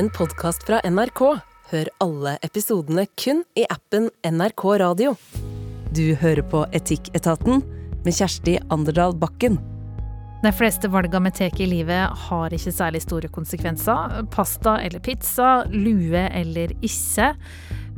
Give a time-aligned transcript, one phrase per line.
[0.00, 1.20] en podkast fra NRK.
[1.70, 5.10] Hør alle episodene kun i appen NRK Radio.
[5.92, 7.60] Du hører på Etikketaten
[8.06, 9.58] med Kjersti Anderdal Bakken.
[10.40, 14.22] De fleste valgene vi tar i livet har ikke særlig store konsekvenser.
[14.32, 17.34] Pasta eller pizza, lue eller ikke.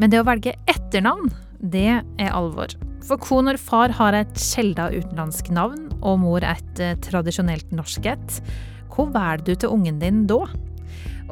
[0.03, 1.30] Men det å velge etternavn,
[1.62, 2.75] det er alvor.
[3.07, 8.11] For kone og far har et sjelda utenlandsk navn, og mor et eh, tradisjonelt norsk
[8.11, 8.43] et,
[8.91, 10.43] hva velger du til ungen din da?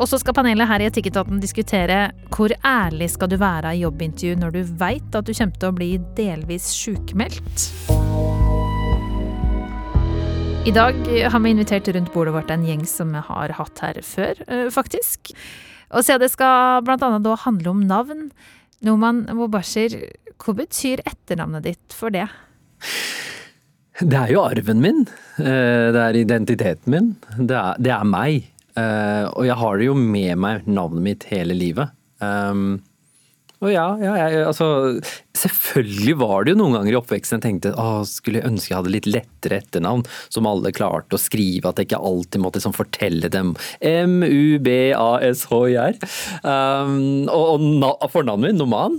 [0.01, 1.98] Og så skal panelet her i Etikketaten diskutere
[2.33, 5.77] hvor ærlig skal du være i jobbintervju når du veit at du kommer til å
[5.77, 7.66] bli delvis sjukmeldt?
[10.65, 14.01] I dag har vi invitert rundt bordet vårt en gjeng som vi har hatt her
[14.05, 15.34] før, eh, faktisk.
[15.93, 18.30] Og siden det skal annet da handle om navn,
[18.80, 19.98] Noman Mubashir,
[20.41, 22.29] hva betyr etternavnet ditt for det?
[24.01, 25.05] Det er jo arven min.
[25.37, 27.12] Eh, det er identiteten min.
[27.37, 28.48] Det er, det er meg.
[28.80, 31.93] Eh, og jeg har det jo med meg, navnet mitt, hele livet.
[32.21, 32.80] Um,
[33.61, 34.66] og ja, ja jeg, altså
[35.37, 38.79] Selvfølgelig var det jo noen ganger i oppveksten jeg tenkte å, skulle jeg ønske jeg
[38.79, 42.77] hadde litt lettere etternavn, som alle klarte å skrive, at jeg ikke alltid måtte liksom
[42.77, 43.49] fortelle dem
[43.85, 45.95] M-U-B-A-S-H-I-R.
[46.45, 48.95] Um, og, og fornavnet mitt, Noman,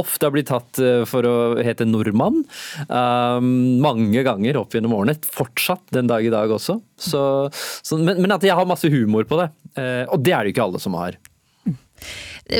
[0.00, 2.42] ofte har blitt tatt eh, for å hete nordmann.
[2.88, 5.16] Um, mange ganger opp gjennom årene.
[5.32, 6.80] Fortsatt den dag i dag også.
[7.00, 7.22] Så,
[7.54, 9.50] så, men, men, at jeg har masse humor på det.
[9.78, 11.18] Uh, og det er det ikke alle som har.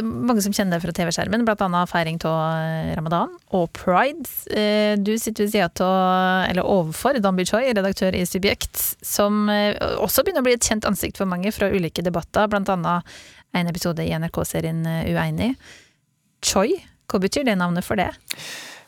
[0.02, 1.82] Mange som kjenner deg fra TV-skjermen, bl.a.
[1.86, 4.26] feiring av eh, ramadan og pride.
[4.98, 10.42] Du sitter ved sida av, eller overfor, Danby Choi, redaktør i Subjekt, som også begynner
[10.42, 12.98] å bli et kjent ansikt for mange fra ulike debatter, bl.a.
[13.54, 15.52] en episode i NRK-serien Ueinig.
[16.42, 16.72] Choi
[17.10, 18.12] hva betyr det navnet for det?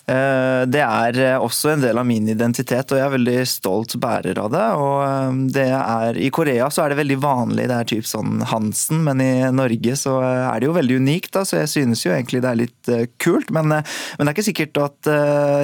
[0.08, 3.97] Eh, det er eh, også en del av min identitet, og jeg er veldig stolt
[4.00, 4.64] bærer av det.
[5.05, 9.02] eh, det er, I Korea så er det veldig vanlig, det er typ sånn Hansen,
[9.05, 11.33] men i Norge så er det jo veldig unikt.
[11.36, 13.52] da, Så jeg synes jo egentlig det er litt kult.
[13.52, 15.11] Men, men det er ikke sikkert at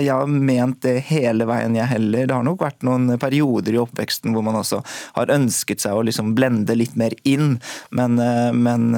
[0.04, 2.26] jeg har ment det hele veien, jeg heller.
[2.28, 4.82] Det har nok vært noen perioder i oppveksten hvor man også
[5.16, 7.56] har ønsket seg å liksom blende litt mer inn,
[7.94, 8.20] men,
[8.60, 8.90] men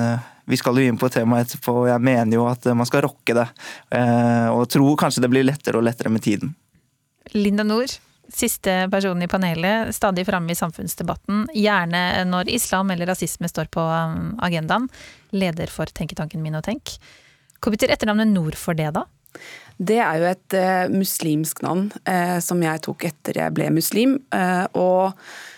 [0.46, 3.34] vi skal jo inn på temaet etterpå, og jeg mener jo at man skal rocke
[3.34, 3.46] det.
[3.90, 6.52] Eh, og tror kanskje det blir lettere og lettere med tiden.
[7.34, 7.96] Linda Nord,
[8.32, 11.48] siste person i panelet, stadig framme i samfunnsdebatten.
[11.56, 14.86] Gjerne når islam eller rasisme står på um, agendaen.
[15.34, 16.94] Leder for tenketanken Min og Tenk.
[17.58, 19.02] Hva betyr etternavnet Nord for det, da?
[19.76, 24.16] Det er jo et uh, muslimsk navn uh, som jeg tok etter jeg ble muslim.
[24.30, 25.55] Uh, og Eh,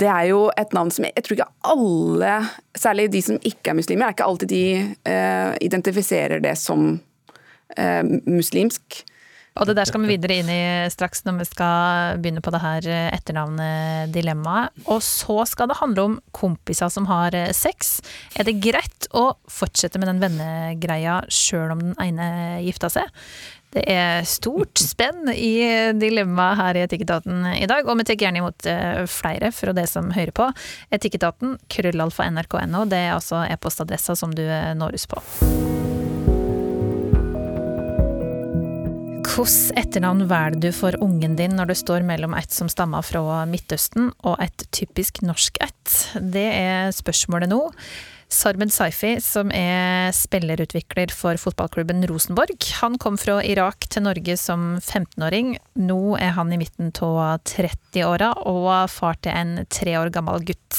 [0.00, 2.32] det er jo et navn som jeg, jeg, tror ikke alle,
[2.76, 4.64] særlig de som ikke er muslimer, er ikke alltid de
[5.08, 9.04] uh, identifiserer det som uh, muslimsk.
[9.58, 10.62] Og det der skal vi videre inn i
[10.92, 14.84] straks når vi skal begynne på det her etternavnedilemmaet.
[14.86, 17.96] Og så skal det handle om kompiser som har sex.
[18.38, 22.30] Er det greit å fortsette med den vennegreia sjøl om den ene
[22.62, 23.10] gifta seg?
[23.70, 25.62] Det er stort spenn i
[25.94, 29.86] dilemmaet her i Etikketaten i dag, og vi tar gjerne imot eh, flere fra det
[29.86, 30.48] som hører på.
[30.90, 35.22] Etikketaten, krøllalfa nrk.no, det er altså e-postadressa som du eh, når oss på.
[39.30, 43.44] Hvilket etternavn velger du for ungen din når du står mellom et som stammer fra
[43.48, 45.94] Midtøsten og et typisk norsk ett?
[46.18, 47.62] Det er spørsmålet nå.
[48.30, 52.62] Sarmed Saifi, som er spillerutvikler for fotballklubben Rosenborg.
[52.78, 55.56] Han kom fra Irak til Norge som 15-åring.
[55.82, 60.78] Nå er han i midten av 30-åra og far til en tre år gammel gutt.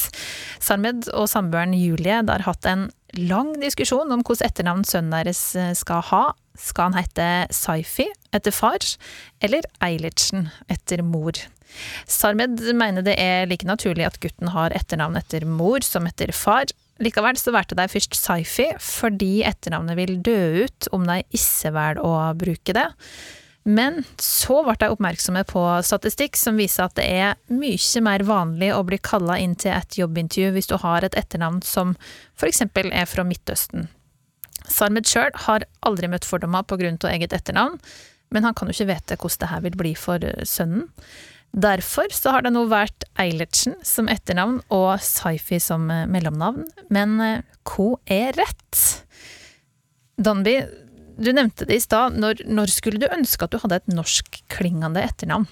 [0.64, 2.88] Sarmed og samboeren Julie har hatt en
[3.20, 5.44] lang diskusjon om hvordan etternavn sønnen deres
[5.80, 6.26] skal ha.
[6.56, 8.80] Skal han hete Saifi etter far,
[9.44, 11.36] eller Eilertsen etter mor?
[12.10, 16.72] Sarmed mener det er like naturlig at gutten har etternavn etter mor som etter far,
[17.02, 22.02] Likevel så valgte de først Saifi fordi etternavnet vil dø ut om de ikke velger
[22.06, 22.90] å bruke det.
[23.64, 28.72] Men så ble de oppmerksomme på statistikk som viser at det er mye mer vanlig
[28.74, 31.94] å bli kalla inn til et jobbintervju hvis du har et etternavn som
[32.40, 32.64] f.eks.
[32.66, 33.86] er fra Midtøsten.
[34.66, 37.78] Sarmed sjøl har aldri møtt fordommer av eget etternavn,
[38.32, 40.90] men han kan jo ikke vite hvordan det her vil bli for sønnen.
[41.52, 46.70] Derfor så har det nå vært Eilertsen som etternavn og Saifi som eh, mellomnavn.
[46.94, 48.84] Men eh, hva er rett?
[50.16, 50.62] Danby,
[51.20, 52.16] du nevnte det i stad.
[52.22, 55.50] Når, når, skulle du ønske at du hadde et norskklingende etternavn?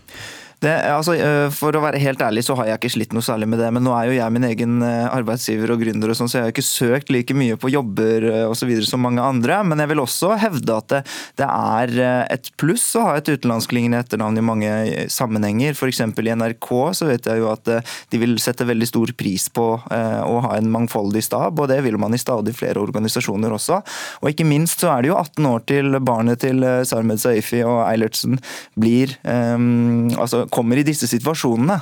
[0.60, 3.48] Det, altså, eh, for å være helt ærlig så har jeg ikke slitt noe særlig
[3.48, 6.28] med det, men nå er jo jeg min egen eh, arbeidsgiver og gründer, og sånn,
[6.32, 8.74] så jeg har ikke søkt like mye på jobber osv.
[8.84, 9.62] som mange andre.
[9.64, 11.02] Men jeg vil også hevde at det,
[11.40, 11.94] det er
[12.36, 14.74] et pluss å ha et utenlandsklingende etternavn i mange
[15.12, 15.78] sammenhenger.
[15.78, 16.02] F.eks.
[16.04, 17.72] i NRK så vet jeg jo at
[18.12, 22.00] de vil sette veldig stor pris på å ha en mangfoldig stab, og det vil
[22.02, 23.80] man i stadig flere organisasjoner også.
[24.24, 27.84] Og ikke minst så er det jo 18 år til barnet til Sarmed Saifi og
[27.86, 28.40] Eilertsen
[28.80, 31.80] blir um, altså kommer i disse situasjonene.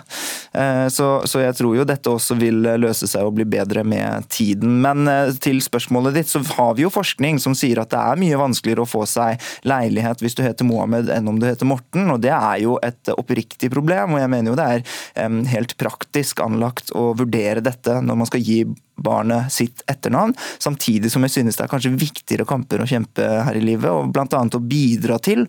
[0.56, 4.28] Uh, så, så, jeg tror jo dette også vil løse seg og bli bedre med
[4.34, 4.80] tiden.
[4.84, 8.22] Men uh, til spørsmålet ditt, så har vi jo forskning som sier at det er
[8.22, 12.10] mye vanskeligere å få seg leilighet hvis du heter Mohammed enn om du heter Morten,
[12.14, 14.16] og det er jo et oppriktig problem.
[14.16, 18.44] Og jeg mener jo det er helt praktisk anlagt å vurdere dette når man skal
[18.44, 18.62] gi
[18.98, 23.58] barnet sitt etternavn, samtidig som jeg synes det er kanskje viktigere kamper å kjempe her
[23.58, 24.42] i livet, og bl.a.
[24.42, 25.46] å bidra til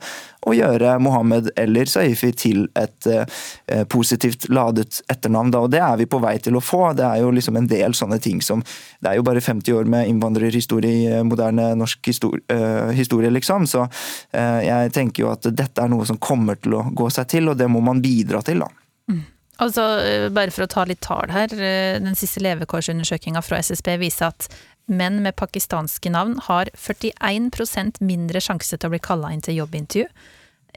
[0.46, 5.52] å gjøre Mohammed eller Saifi til et eh, positivt ladet etternavn.
[5.58, 6.92] Og det er vi på vei til å få.
[6.98, 9.88] Det er jo liksom en del sånne ting som Det er jo bare 50 år
[9.90, 13.66] med innvandrerhistorie i eh, moderne norsk historie, eh, historie liksom.
[13.68, 13.86] Så
[14.32, 17.58] jeg tenker jo at dette er noe som kommer til å gå seg til, og
[17.58, 18.68] det må man bidra til, da.
[19.10, 19.24] Mm.
[19.58, 21.52] Altså, eh, bare for å ta litt tall her.
[21.52, 24.48] Eh, den siste levekårsundersøkinga fra SSB viser at
[24.88, 30.06] menn med pakistanske navn har 41% mindre sjanse til å bli kalla inn til jobbintervju.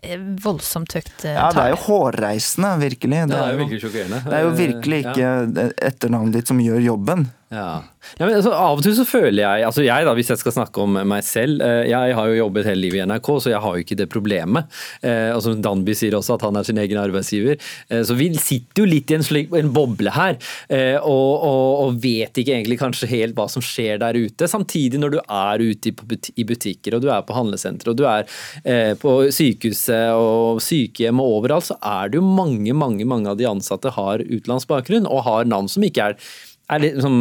[0.01, 1.35] Eh, voldsomt høyt tall.
[1.37, 3.21] Ja, det er jo hårreisende, virkelig.
[3.29, 4.23] Det, er, jo virkelig sjokkerende.
[4.25, 7.29] Det er jo virkelig ikke etternavnet ditt som gjør jobben.
[7.51, 7.83] Ja.
[8.15, 10.83] ja altså, av og til så føler jeg altså jeg da, Hvis jeg skal snakke
[10.85, 13.75] om meg selv eh, Jeg har jo jobbet hele livet i NRK, så jeg har
[13.75, 14.69] jo ikke det problemet.
[15.03, 17.57] Eh, og som Danby sier også, at han er sin egen arbeidsgiver.
[17.91, 20.37] Eh, så vi sitter jo litt i en, slik, en boble her,
[20.71, 24.47] eh, og, og, og, vet ikke egentlig kanskje helt hva som skjer der ute.
[24.49, 28.23] Samtidig, når du er ute i, butikker, og du er på handlesenter, og du er
[28.63, 33.39] eh, på sykehuset og sykehjem og overalt, så er det jo mange, mange, mange av
[33.41, 36.31] de ansatte har utenlandsk bakgrunn og har navn som ikke er
[36.71, 37.17] er liksom,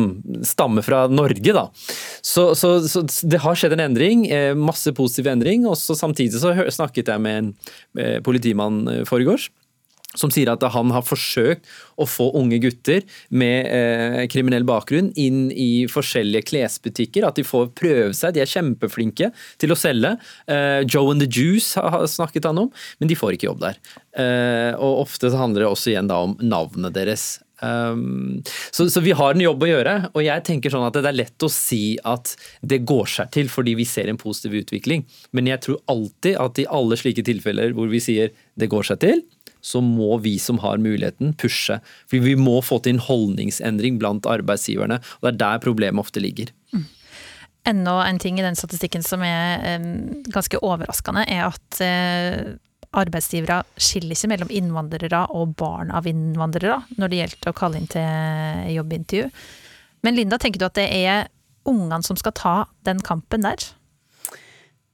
[0.47, 1.67] stammer fra Norge, da.
[2.23, 5.67] Så, så, så, det har skjedd en endring, eh, masse positiv endring.
[5.69, 9.51] og Samtidig så snakket jeg med en politimann eh, foregårs
[10.19, 11.69] som sier at han har forsøkt
[12.01, 17.27] å få unge gutter med eh, kriminell bakgrunn inn i forskjellige klesbutikker.
[17.29, 18.35] At de får prøve seg.
[18.35, 19.31] De er kjempeflinke
[19.61, 20.17] til å selge.
[20.51, 23.79] Eh, Joe and the Juice har snakket han om, men de får ikke jobb der.
[24.19, 27.37] Eh, og Ofte handler det også igjen om navnet deres.
[27.61, 28.41] Um,
[28.73, 31.19] så, så, vi har en jobb å gjøre, og jeg tenker sånn at det er
[31.19, 32.33] lett å si at
[32.65, 35.05] det går seg til fordi vi ser en positiv utvikling,
[35.37, 39.03] men jeg tror alltid at i alle slike tilfeller hvor vi sier det går seg
[39.05, 39.21] til,
[39.61, 41.77] så må vi som har muligheten, pushe.
[42.09, 46.23] For vi må få til en holdningsendring blant arbeidsgiverne, og det er der problemet ofte
[46.25, 46.53] ligger.
[46.73, 46.87] Mm.
[47.69, 49.89] Enda en ting i den statistikken som er eh,
[50.33, 52.55] ganske overraskende, er at eh,
[52.97, 57.91] arbeidsgivere skiller ikke mellom innvandrere og barn av innvandrere når det gjelder å kalle inn
[57.91, 59.29] til jobbintervju.
[60.07, 61.29] Men Linda, tenker du at det er
[61.69, 62.55] ungene som skal ta
[62.89, 63.63] den kampen der?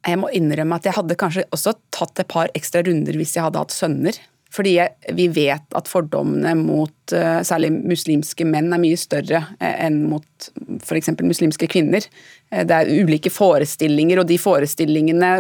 [0.07, 3.47] Jeg må innrømme at jeg hadde kanskje også tatt et par ekstra runder hvis jeg
[3.47, 4.19] hadde hatt sønner.
[4.55, 4.77] Fordi
[5.17, 10.49] vi vet at fordommene mot uh, særlig muslimske menn er mye større uh, enn mot
[10.79, 11.11] f.eks.
[11.27, 12.07] muslimske kvinner.
[12.55, 15.33] Uh, det er ulike forestillinger, og de forestillingene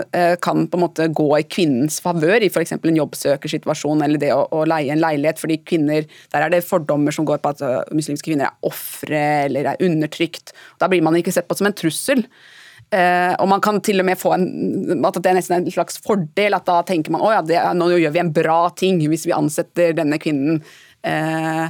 [0.42, 2.74] kan på en måte gå i kvinnens favør i f.eks.
[2.76, 5.40] en jobbsøkersituasjon eller det å, å, leie en leilighet.
[5.40, 7.62] fordi kvinner, Der er det fordommer som går på at
[7.94, 10.52] muslimske kvinner er ofre eller er undertrykt.
[10.82, 12.26] Da blir man ikke sett på som en trussel.
[12.94, 14.44] Uh, og man kan til og med få en,
[15.02, 16.54] at det er nesten en slags fordel.
[16.54, 19.96] at Da tenker man at ja, nå gjør vi en bra ting hvis vi ansetter
[19.96, 20.60] denne kvinnen.
[21.06, 21.66] Uh,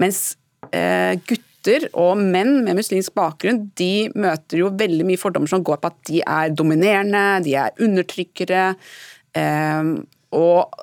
[0.00, 0.22] mens
[0.70, 5.82] uh, gutter og menn med muslimsk bakgrunn de møter jo veldig mye fordommer som går
[5.82, 8.70] på at de er dominerende, de er undertrykkere.
[10.34, 10.80] og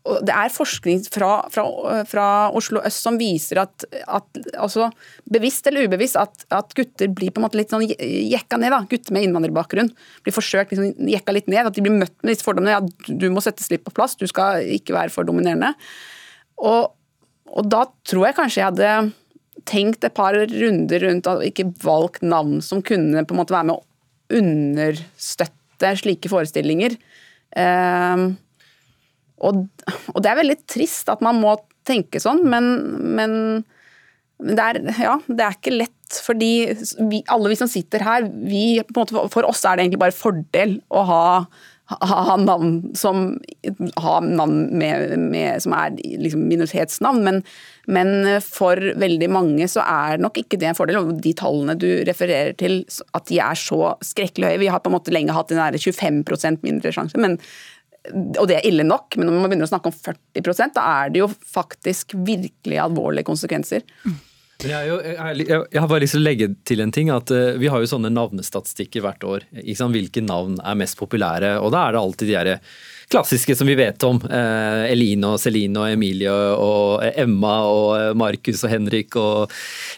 [0.00, 1.64] det er forskning fra, fra,
[2.08, 2.26] fra,
[2.56, 4.88] Oslo øst som viser at, at altså,
[5.28, 8.72] bevisst eller ubevisst, at, at, gutter blir på en måte litt sånn jekka ned.
[8.72, 9.92] da, Gutter med innvandrerbakgrunn
[10.24, 11.68] blir forsøkt liksom jekka litt ned.
[11.68, 12.78] At de blir møtt med disse fordommene.
[12.78, 15.74] Ja, du må settes litt på plass, du skal ikke være for dominerende.
[16.64, 16.94] Og,
[17.52, 18.90] og da tror jeg kanskje jeg hadde
[19.68, 23.68] tenkt et par runder rundt og ikke valgt navn som kunne på en måte være
[23.68, 26.96] med å understøtte slike forestillinger.
[27.52, 28.32] Um,
[29.40, 29.64] og,
[30.12, 31.56] og, det er veldig trist at man må
[31.88, 32.70] tenke sånn, men,
[33.16, 33.32] men,
[34.40, 35.96] det, er, ja, det er ikke lett.
[36.24, 36.52] Fordi
[37.10, 40.80] vi, alle vi som sitter her, vi, måte, for oss er det egentlig bare fordel
[40.90, 41.24] å ha,
[41.90, 43.36] ha navn som,
[44.02, 47.40] ha navn med, med, som er liksom minoritetsnavn, men,
[47.90, 51.00] men, for veldig mange så er nok ikke det en fordel.
[51.00, 52.82] Og de tallene du refererer til,
[53.16, 56.66] at de er så skrekkelig høye Vi har på en måte lenge hatt den 25%
[56.66, 57.38] mindre sjanse, men
[58.08, 61.12] og det er ille nok, men når man begynner å snakke om 40% da er
[61.12, 63.84] det jo faktisk virkelig alvorlige konsekvenser.
[64.60, 67.70] Jeg, jo, jeg, har bare lyst til å legge til en ting, at uh, Vi
[67.72, 69.46] har jo sånne navnestatistikker hvert år.
[69.56, 71.54] Hvilke navn er mest populære?
[71.60, 72.50] og Da er det alltid de der
[73.10, 74.20] klassiske som vi vet om.
[74.30, 79.52] Eh, Eline og Celine og Emilie og Emma og Markus og Henrik og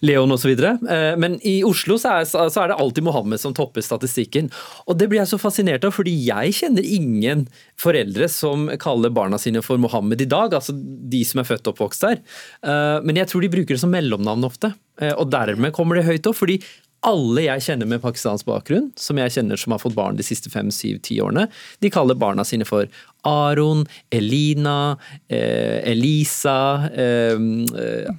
[0.05, 0.53] Leon osv.
[0.57, 4.49] Eh, men i Oslo så er, så er, det alltid Mohammed som topper statistikken.
[4.87, 7.47] Og det blir jeg så fascinert av, fordi jeg kjenner ingen
[7.81, 11.77] foreldre som kaller barna sine for Mohammed i dag, altså de som er født og
[11.77, 12.23] oppvokst der.
[12.65, 14.73] Eh, men jeg tror de bruker det som mellomnavn ofte.
[15.01, 16.63] Eh, og dermed kommer det høyt opp, fordi
[17.07, 20.51] alle jeg kjenner med pakistansk bakgrunn, som jeg kjenner som har fått barn de siste
[20.53, 21.49] fem, syv, ti årene,
[21.83, 22.87] de kaller barna sine for
[23.27, 24.97] Aron, Elina,
[25.29, 27.39] eh, Elisa, eh,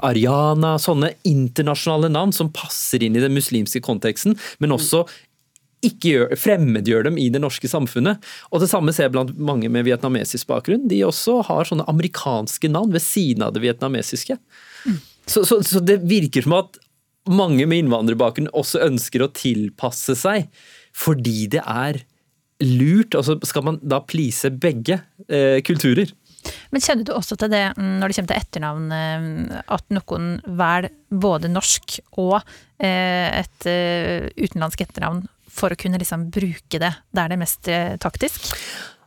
[0.04, 5.06] Ariana Sånne internasjonale navn som passer inn i den muslimske konteksten, men også
[5.84, 8.24] ikke gjør, fremmedgjør dem i det norske samfunnet.
[8.52, 10.88] Og Det samme ser jeg blant mange med vietnamesisk bakgrunn.
[10.88, 14.38] De også har sånne amerikanske navn ved siden av det vietnamesiske.
[14.88, 15.02] Mm.
[15.28, 16.80] Så, så, så, det virker som at
[17.30, 20.50] mange med innvandrerbakgrunn også ønsker å tilpasse seg,
[20.96, 22.02] fordi det er
[22.64, 23.16] lurt.
[23.16, 26.12] Og så skal man da please begge eh, kulturer.
[26.74, 30.30] Men kjenner du også til det mm, når det kommer til etternavn, eh, at noen
[30.44, 30.92] velger
[31.24, 32.40] både norsk og
[32.82, 37.70] eh, et eh, utenlandsk etternavn for å kunne liksom bruke det der det er mest
[38.02, 38.48] taktisk?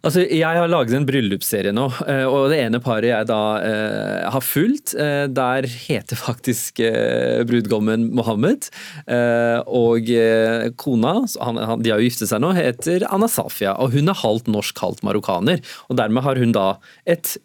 [0.05, 4.27] Altså, Jeg har laget en bryllupsserie nå, eh, og det ene paret jeg da eh,
[4.33, 8.69] har fulgt, eh, der heter faktisk eh, brudgommen Mohammed.
[9.09, 13.75] Eh, og eh, kona, han, han, de har jo giftet seg nå, heter Anna Safia.
[13.83, 15.65] Og hun er halvt norsk, halvt marokkaner.
[15.89, 16.69] Og dermed har hun da
[17.09, 17.37] et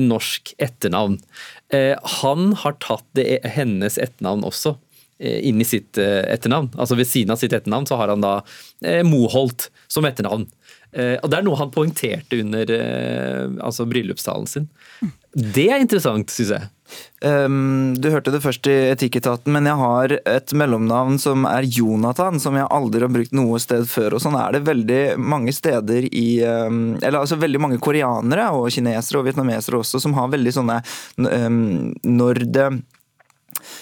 [0.00, 1.18] norsk etternavn.
[2.20, 4.74] han har tatt det, hennes etternavn også
[5.20, 6.72] inn i sitt etternavn.
[6.80, 8.40] Altså Ved siden av sitt etternavn så har han da
[9.06, 10.48] Moholt som etternavn.
[10.92, 14.68] Eh, og Det er noe han poengterte under eh, altså bryllupstalen sin.
[15.30, 16.68] Det er interessant, syns jeg.
[17.22, 22.40] Um, du hørte det først i Etikketaten, men jeg har et mellomnavn som er Jonathan,
[22.42, 24.16] som jeg aldri har brukt noe sted før.
[24.16, 28.72] og Sånn er det veldig mange steder i um, Eller altså veldig mange koreanere og
[28.74, 30.80] kinesere og vietnamesere også, som har veldig sånne
[31.20, 31.60] um,
[32.02, 32.70] Når det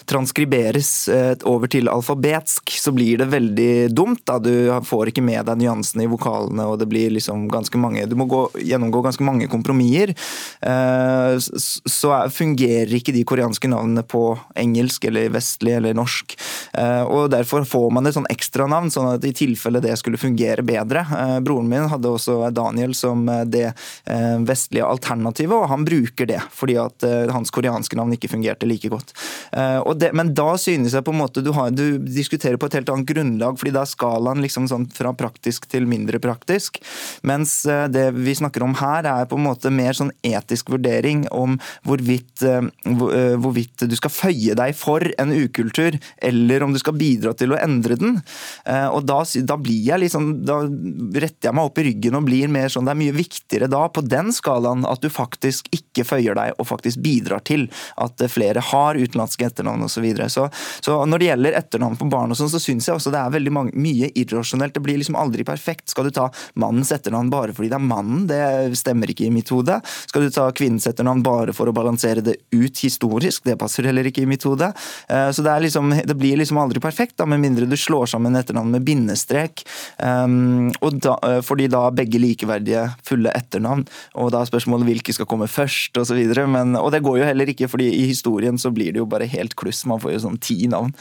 [0.08, 4.22] transkriberes eh, over til alfabetsk, så blir det veldig dumt.
[4.28, 4.38] Da.
[4.42, 8.16] Du får ikke med deg nyansene i vokalene, og det blir liksom ganske mange Du
[8.18, 10.14] må gå, gjennomgå ganske mange kompromisser.
[10.60, 14.22] Eh, så fungerer ikke de koreanske navnene på
[14.58, 16.36] engelsk eller vestlig eller norsk.
[16.72, 20.64] Eh, og Derfor får man et sånn ekstranavn, sånn at i tilfelle det skulle fungere
[20.66, 21.04] bedre.
[21.44, 23.70] Broren min hadde også Daniel som det
[24.48, 29.12] vestlige alternativet, og han bruker det fordi at hans koreanske navn ikke fungerte like godt.
[29.98, 32.90] Det, men da synes jeg på en måte du, har, du, diskuterer på et helt
[32.92, 36.80] annet grunnlag, fordi da er skalaen liksom sånn fra praktisk til mindre praktisk.
[37.26, 41.26] Mens eh, det vi snakker om her, er på en måte mer sånn etisk vurdering
[41.34, 46.80] om hvorvidt, eh, eh, hvorvidt du skal føye deg for en ukultur, eller om du
[46.80, 48.18] skal bidra til å endre den.
[48.92, 52.50] Og da, da blir jeg liksom Da retter jeg meg opp i ryggen og blir
[52.52, 56.36] mer sånn Det er mye viktigere da, på den skalaen, at du faktisk ikke føyer
[56.38, 57.66] deg og faktisk bidrar til
[58.00, 59.98] at flere har utenlandske etternavn osv.
[59.98, 60.28] Så, videre.
[60.30, 60.48] så
[60.80, 63.32] Så når det gjelder etternavn på barn, og sånn, så syns jeg også det er
[63.34, 64.74] veldig mange, mye irrasjonelt.
[64.76, 65.88] Det blir liksom aldri perfekt.
[65.90, 68.26] Skal du ta mannens etternavn bare fordi det er mannen?
[68.30, 69.80] Det stemmer ikke i mitt hode.
[70.06, 73.42] Skal du ta kvinnens etternavn bare for å balansere det ut historisk?
[73.48, 74.70] Det passer heller ikke i mitt hode.
[75.08, 78.38] Eh, så det, liksom, det blir liksom aldri perfekt, da, med mindre du slår sammen
[78.38, 79.64] etternavn med bindestrek.
[79.98, 83.86] og da, eh, fordi da begge likeverdige fulle etternavn.
[84.14, 86.18] Og da er spørsmålet hvilke skal komme først, osv.
[86.18, 89.28] Og, og det går jo heller ikke, fordi i historien så blir det jo bare
[89.30, 90.92] helt kluss man får jo sånn ti navn.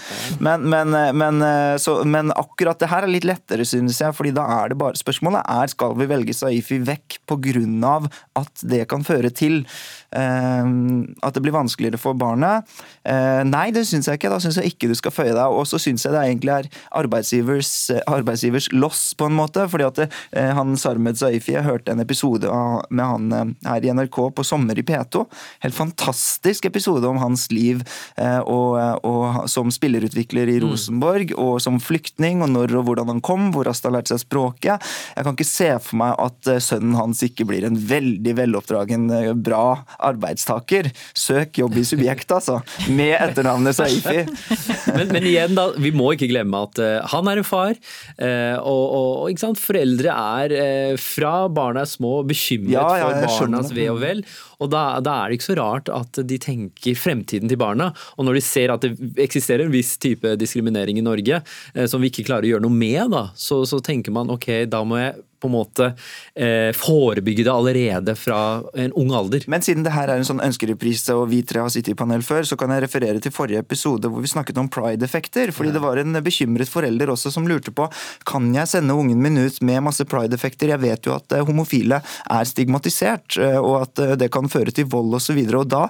[0.44, 1.44] Men, men, men,
[1.82, 4.16] så, men, akkurat det her er litt lettere, synes jeg.
[4.16, 7.94] fordi da er det bare Spørsmålet er skal vi velge Saifi vekk pga.
[8.40, 12.68] at det kan føre til eh, at det blir vanskeligere for barnet.
[13.04, 14.32] Eh, nei, det syns jeg ikke.
[14.32, 15.52] Da syns jeg ikke du skal føye deg.
[15.52, 16.70] Og så syns jeg det egentlig er
[17.02, 17.72] arbeidsgivers,
[18.08, 19.68] arbeidsgivers loss, på en måte.
[19.68, 22.48] fordi at det, eh, han Sarmed Saifi, jeg hørte en episode
[22.90, 25.26] med han eh, her i NRK på Sommer i P2.
[25.66, 27.84] Helt fantastisk episode om hans liv
[28.18, 30.66] eh, og og, som spillerutvikler i mm.
[30.66, 31.42] Rosenborg, mm.
[31.42, 34.88] og som flyktning, og når og hvordan han kom, hvor raskt han lærte seg språket.
[35.16, 39.08] Jeg kan ikke se for meg at eh, sønnen hans ikke blir en veldig veloppdragen,
[39.14, 40.90] eh, bra arbeidstaker.
[41.18, 42.60] Søk jobb i Subjekt, altså.
[42.94, 44.26] Med etternavnet Saifi.
[44.98, 45.70] men, men, igjen, da.
[45.78, 47.78] Vi må ikke glemme at uh, han er en far,
[48.22, 48.84] uh, og,
[49.28, 53.90] og, sant, foreldre er uh, fra barna er små bekymret ja, ja, for barnas ve
[53.94, 54.24] og vel.
[54.64, 57.92] Og da, da, er det ikke så rart at de tenker fremtiden til barna.
[58.18, 61.44] Og når de ser at det eksisterer en viss type diskriminering i Norge
[61.90, 64.82] som vi ikke klarer å gjøre noe med, da, så, så tenker man ok, da
[64.88, 65.92] må jeg på en måte
[66.36, 68.40] eh, forebygge det allerede fra
[68.76, 69.46] en ung alder.
[69.48, 72.24] Men siden det her er en sånn ønskereprise, og vi tre har sittet i panel
[72.26, 75.54] før, så kan jeg referere til forrige episode hvor vi snakket om pride-effekter.
[75.56, 77.88] Fordi det var en bekymret forelder også som lurte på
[78.28, 80.72] kan jeg sende ungen min ut med masse pride-effekter.
[80.74, 84.74] Jeg vet jo at eh, homofile er stigmatisert, eh, og at eh, det kan føre
[84.76, 85.38] til vold osv.
[85.48, 85.86] Og, og da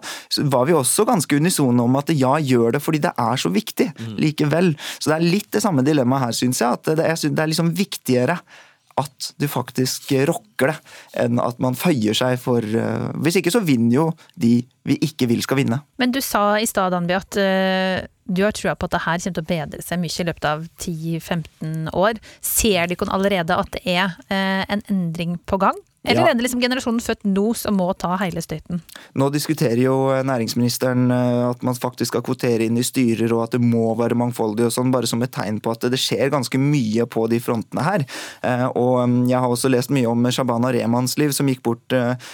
[0.54, 3.90] var vi også ganske unisone om at ja, gjør det fordi det er så viktig
[4.20, 4.74] likevel.
[5.00, 6.80] Så det er litt det samme dilemmaet her, syns jeg.
[6.80, 8.40] At det er, det er liksom viktigere
[8.98, 10.78] at du faktisk rocker det,
[11.24, 15.28] enn at man føyer seg for uh, Hvis ikke så vinner jo de vi ikke
[15.28, 15.82] vil skal vinne.
[16.00, 19.20] Men du sa i stad, Danby, at uh, du har trua på at det her
[19.20, 22.22] kommer til å bedre seg mye i løpet av 10-15 år.
[22.40, 25.78] Ser dere allerede at det er uh, en endring på gang?
[26.08, 26.32] Eller ja.
[26.32, 28.80] er det liksom generasjonen født nå som må ta hele støyten?
[29.20, 29.98] Nå diskuterer jo
[30.28, 34.18] næringsministeren eh, at man faktisk skal kvotere inn i styrer, og at det må være
[34.20, 37.42] mangfoldig og sånn, bare som et tegn på at det skjer ganske mye på de
[37.44, 38.06] frontene her.
[38.48, 41.96] Eh, og mm, jeg har også lest mye om Shabana Remans liv, som gikk bort
[41.98, 42.30] eh,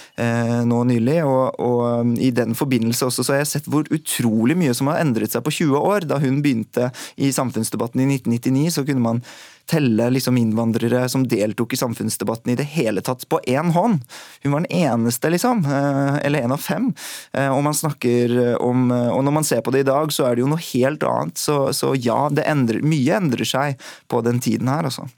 [0.68, 1.18] nå nylig.
[1.26, 4.92] Og, og mm, i den forbindelse også så har jeg sett hvor utrolig mye som
[4.92, 6.08] har endret seg på 20 år.
[6.10, 9.24] Da hun begynte i samfunnsdebatten i 1999, så kunne man
[9.70, 14.04] telle liksom innvandrere som deltok i samfunnsdebatten i det hele tatt, på én hånd.
[14.42, 15.64] Hun var den eneste, liksom.
[15.64, 16.92] Eh, eller en av fem.
[17.32, 20.36] Eh, og man snakker om Og når man ser på det i dag, så er
[20.36, 21.38] det jo noe helt annet.
[21.38, 25.08] Så, så ja, endrer, mye endrer seg på den tiden her, altså.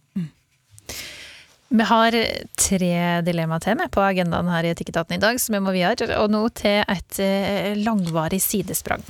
[1.68, 2.14] Vi har
[2.68, 6.20] tre dilemmaer til med på agendaen her i Etikketaten i dag, som vi må videre.
[6.22, 9.02] Og nå til et eh, langvarig sidesprang.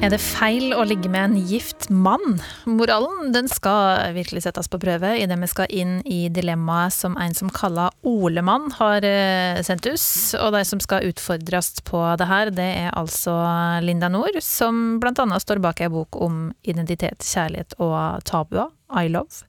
[0.00, 2.38] Er det feil å ligge med en gift mann?
[2.64, 7.36] Moralen den skal virkelig settes på prøve idet vi skal inn i dilemmaet som en
[7.36, 10.32] som kaller Olemann har eh, sendt oss.
[10.40, 13.36] Og de som skal utfordres på det her, det er altså
[13.84, 19.44] Linda Nord, som annet står bak ei bok om identitet, kjærlighet og tabuer i Love.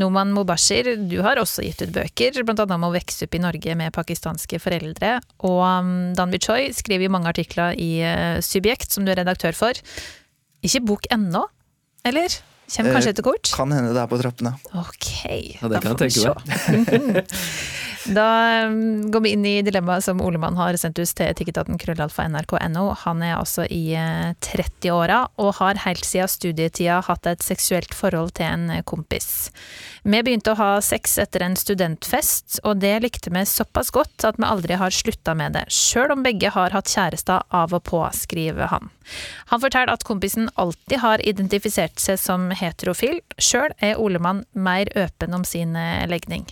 [0.00, 2.66] Noman Mubashir, du har også gitt ut bøker, bl.a.
[2.66, 5.18] om å vokse opp i Norge med pakistanske foreldre.
[5.46, 9.56] Og Dan Danby Choi skriver jo mange artikler i uh, Subjekt, som du er redaktør
[9.56, 9.78] for.
[10.66, 11.46] Ikke bok ennå,
[12.06, 12.40] eller?
[12.70, 13.50] Kommer kanskje etter kort?
[13.50, 14.52] Kan hende det er på trappene.
[14.78, 17.24] Ok, ja, det da får vi se.
[18.10, 22.26] Da um, går vi inn i dilemmaet som Olemann har sendt ut til etikketaten krøllalfa
[22.26, 22.88] nrk.no.
[23.04, 23.94] Han er altså i
[24.42, 29.50] 30-åra eh, og har helt siden studietida hatt et seksuelt forhold til en eh, kompis.
[30.02, 34.38] Vi begynte å ha sex etter en studentfest, og det likte vi såpass godt at
[34.40, 38.00] vi aldri har slutta med det, sjøl om begge har hatt kjærester av og på,
[38.16, 38.88] skriver han.
[39.52, 45.36] Han forteller at kompisen alltid har identifisert seg som heterofil, sjøl er Olemann mer åpen
[45.36, 46.46] om sin eh, legning.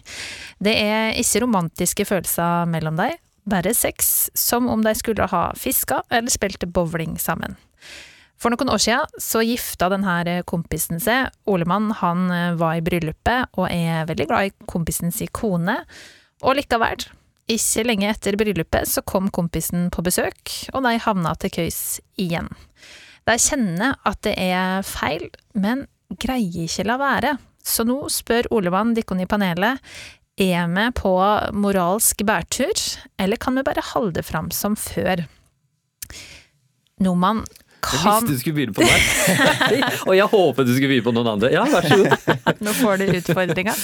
[0.61, 3.17] Det er ikke romantiske følelser mellom dem,
[3.49, 7.57] bare sex, som om de skulle ha fiska eller spilt bowling sammen.
[8.38, 11.33] For noen år siden så gifta denne kompisen seg.
[11.51, 15.81] Olemann han eh, var i bryllupet og er veldig glad i kompisen sin kone.
[16.46, 17.03] Og likevel,
[17.51, 22.51] ikke lenge etter bryllupet så kom kompisen på besøk, og de havna til køys igjen.
[23.27, 25.27] De kjenner at det er feil,
[25.59, 25.87] men
[26.22, 27.35] greier ikke la være.
[27.59, 29.83] Så nå spør Olemann dere i panelet
[30.38, 31.12] er vi på
[31.59, 32.79] moralsk bærtur,
[33.18, 35.24] eller kan vi bare holde fram som før?
[37.03, 37.42] Noman.
[37.79, 39.05] Jeg visste du skulle begynne på meg.
[40.09, 41.53] og jeg håpet du skulle begynne på noen andre.
[41.55, 42.57] Ja, vær så god.
[42.67, 43.77] Nå får du utfordringa.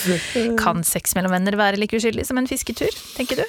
[0.61, 3.47] Kan sex mellom venner være like uskyldig som en fisketur, tenker du?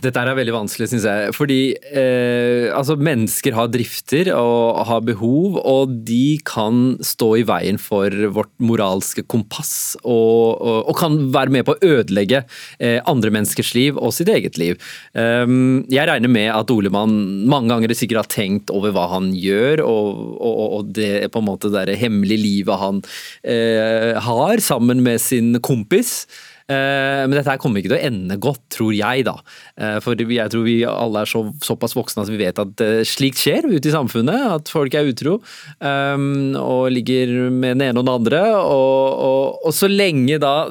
[0.00, 1.32] Dette er veldig vanskelig, syns jeg.
[1.36, 7.76] Fordi eh, altså, mennesker har drifter og har behov, og de kan stå i veien
[7.80, 9.98] for vårt moralske kompass.
[10.00, 12.44] Og, og, og kan være med på å ødelegge
[12.80, 14.80] eh, andre menneskers liv og sitt eget liv.
[15.12, 17.18] Um, jeg regner med at Olemann
[17.50, 21.72] mange ganger sikkert har tenkt over hva han gjør, og, og det på en måte
[21.74, 23.04] det hemmelige livet han
[23.44, 26.24] eh, har sammen med sin kompis.
[26.70, 29.36] Eh, men dette her kommer ikke til å ende godt, tror jeg, da.
[29.80, 33.02] Eh, for jeg tror vi alle er så, såpass voksne at vi vet at eh,
[33.08, 34.46] slikt skjer ute i samfunnet.
[34.60, 38.40] At folk er utro og ligger med den ene og den andre.
[38.60, 40.70] Og, og, og så lenge da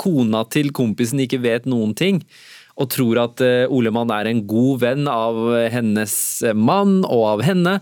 [0.00, 2.22] kona til kompisen ikke vet noen ting,
[2.78, 3.42] og tror at
[3.74, 5.38] Olemann er en god venn av
[5.72, 6.14] hennes
[6.54, 7.78] mann og av henne,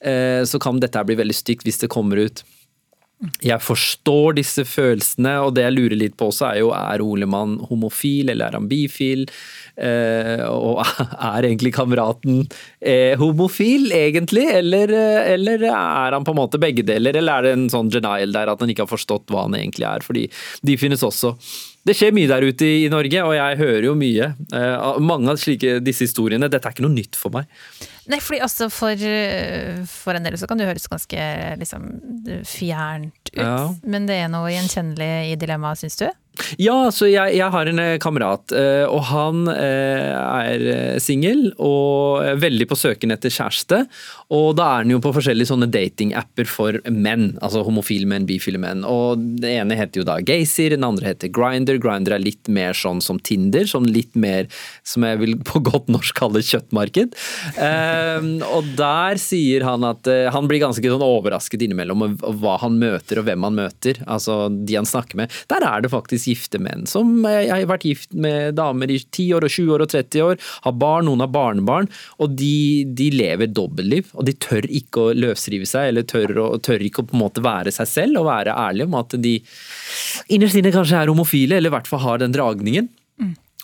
[0.00, 2.42] så kan dette bli veldig stygt hvis det kommer ut
[3.44, 7.58] jeg forstår disse følelsene, og det jeg lurer litt på også, er jo er Olemann
[7.68, 9.26] homofil, eller er han bifil?
[9.76, 10.80] Eh, og
[11.30, 12.46] er egentlig kameraten
[12.80, 14.46] eh, homofil, egentlig?
[14.62, 17.92] Eller, eh, eller, er han på en måte begge deler, eller er det en sånn
[17.92, 20.06] denial der at han ikke har forstått hva han egentlig er?
[20.06, 20.24] Fordi
[20.64, 21.34] de finnes også.
[21.86, 24.32] Det skjer mye der ute i Norge, og jeg hører jo mye.
[24.52, 26.50] Uh, mange av slike, disse historiene.
[26.52, 27.48] Dette er ikke noe nytt for meg.
[28.10, 29.04] Nei, fordi altså for,
[29.88, 31.26] for en del så kan det høres ganske
[31.60, 31.86] liksom
[32.48, 33.38] fjernt ut.
[33.38, 33.70] Ja.
[33.86, 36.08] Men det er noe gjenkjennelig i dilemmaet, syns du?
[36.60, 42.40] Ja, så jeg, jeg har en eh, kamerat, eh, og han eh, er singel og
[42.40, 43.82] veldig på søken etter kjæreste.
[44.34, 48.60] Og da er han jo på forskjellige sånne datingapper for menn, altså homofile menn, bifile
[48.62, 48.84] menn.
[48.86, 51.80] Og det ene heter jo da Gaysir, den andre heter Grinder.
[51.82, 54.48] Grinder er litt mer sånn som Tinder, sånn litt mer
[54.86, 57.16] som jeg vil på godt norsk kalle kjøttmarked.
[58.50, 62.06] og der sier han at han blir ganske sånn overrasket innimellom
[62.40, 64.00] hva han møter og hvem han møter.
[64.10, 65.34] Altså de han snakker med.
[65.50, 66.86] Der er det faktisk gifte menn.
[66.90, 70.40] Som har vært gift med damer i 10 år og 20 år og 30 år,
[70.66, 71.90] har barn, noen har barnebarn,
[72.20, 74.12] og de, de lever dobbeltliv.
[74.16, 77.24] Og de tør ikke å løsrive seg, eller tør, å, tør ikke å på en
[77.24, 79.36] måte være seg selv og være ærlige om at de
[80.30, 82.90] innerst inne kanskje er homofile, eller i hvert fall har den dragningen.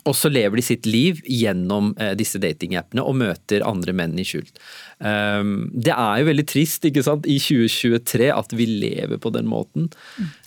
[0.06, 4.26] Og så lever de sitt liv gjennom eh, disse datingappene og møter andre menn i
[4.26, 4.60] skjult.
[4.98, 9.48] Um, det er jo veldig trist ikke sant, i 2023 at vi lever på den
[9.50, 9.90] måten.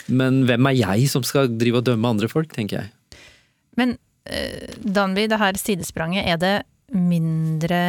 [0.07, 3.25] Men hvem er jeg som skal drive og dømme andre folk, tenker jeg.
[3.79, 3.97] Men
[4.31, 6.55] uh, Danby, det her sidespranget, er det
[6.95, 7.81] mindre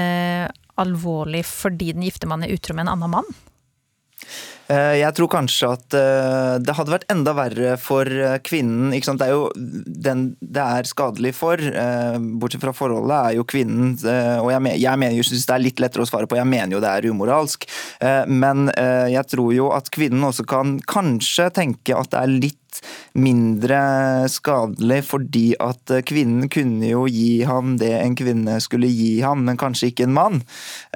[0.80, 3.30] alvorlig fordi den gifte mannen er utro med en annen mann?
[4.70, 8.92] Eh, jeg tror kanskje at eh, det hadde vært enda verre for eh, kvinnen.
[8.94, 11.61] Det er jo den det er skadelig for,
[12.40, 13.92] bortsett fra forholdet, er jo kvinnen.
[14.42, 16.83] Og jeg, mener, jo, synes det er litt lettere å svare på, jeg mener jo
[16.83, 17.66] det er umoralsk.
[18.30, 22.60] Men jeg tror jo at kvinnen også kan kanskje tenke at det er litt
[23.14, 23.81] mindre
[24.31, 29.59] skadelig, fordi at kvinnen kunne jo gi ham det en kvinne skulle gi ham, men
[29.61, 30.43] kanskje ikke en mann.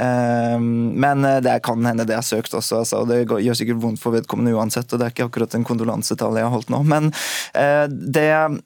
[0.00, 4.02] Ehm, men det kan hende det er søkt også, altså, og det gjør sikkert vondt
[4.02, 6.82] for vedkommende uansett, og det er ikke akkurat en kondolansetale jeg har holdt nå.
[6.88, 7.10] Men
[7.54, 8.58] eh, det Eh,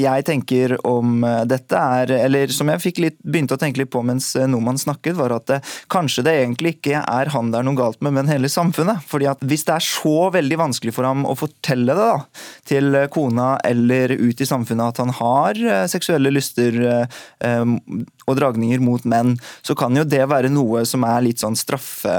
[0.00, 4.02] jeg tenker om eh, dette er, eller som jeg litt, begynte å tenke litt på
[4.06, 5.60] mens eh, Noman snakket, var at det,
[5.92, 9.04] kanskje det egentlig ikke er han det er noe galt med, men hele samfunnet.
[9.10, 12.18] Fordi at Hvis det er så veldig vanskelig for ham å fortelle det da,
[12.66, 19.36] til kona eller ut i samfunnet at han har seksuelle lyster og dragninger mot menn,
[19.62, 22.16] så kan jo det være noe som er litt sånn straffe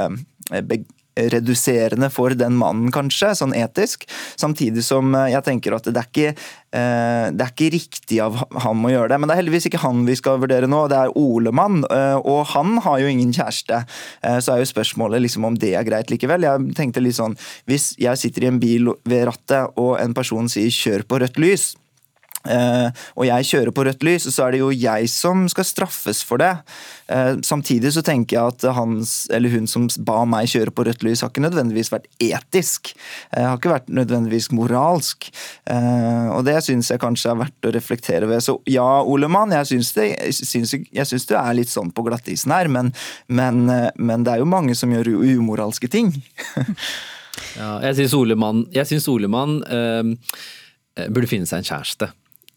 [1.16, 4.06] reduserende for den mannen, kanskje, sånn etisk.
[4.40, 8.40] Samtidig som eh, jeg tenker at det er ikke eh, det er ikke riktig av
[8.64, 9.20] ham å gjøre det.
[9.20, 11.84] Men det er heldigvis ikke han vi skal vurdere nå, det er Olemann.
[11.88, 13.84] Eh, og han har jo ingen kjæreste.
[14.44, 16.46] Så er jo spørsmålet liksom om det er greit likevel.
[16.48, 17.38] Jeg tenkte litt sånn,
[17.70, 21.40] Hvis jeg sitter i en bil ved rattet og en person sier 'kjør på rødt
[21.42, 21.76] lys',
[22.42, 26.22] Uh, og jeg kjører på rødt lys, så er det jo jeg som skal straffes
[26.26, 26.52] for det.
[27.12, 31.06] Uh, samtidig så tenker jeg at hans, eller hun som ba meg kjøre på rødt
[31.06, 32.94] lys, har ikke nødvendigvis vært etisk.
[33.36, 35.30] Uh, har ikke vært nødvendigvis moralsk.
[35.72, 38.42] og det syns jeg kanskje er verdt å reflektere ved.
[38.44, 40.08] Så ja, Olemann, jeg syns, det,
[41.30, 42.92] du er litt sånn på glattisen her, men,
[43.28, 43.64] men,
[43.96, 46.14] men, det er jo mange som gjør umoralske ting.
[47.60, 49.60] ja, jeg syns Olemann, jeg synes Olemann
[51.02, 52.12] burde finne seg en kjæreste.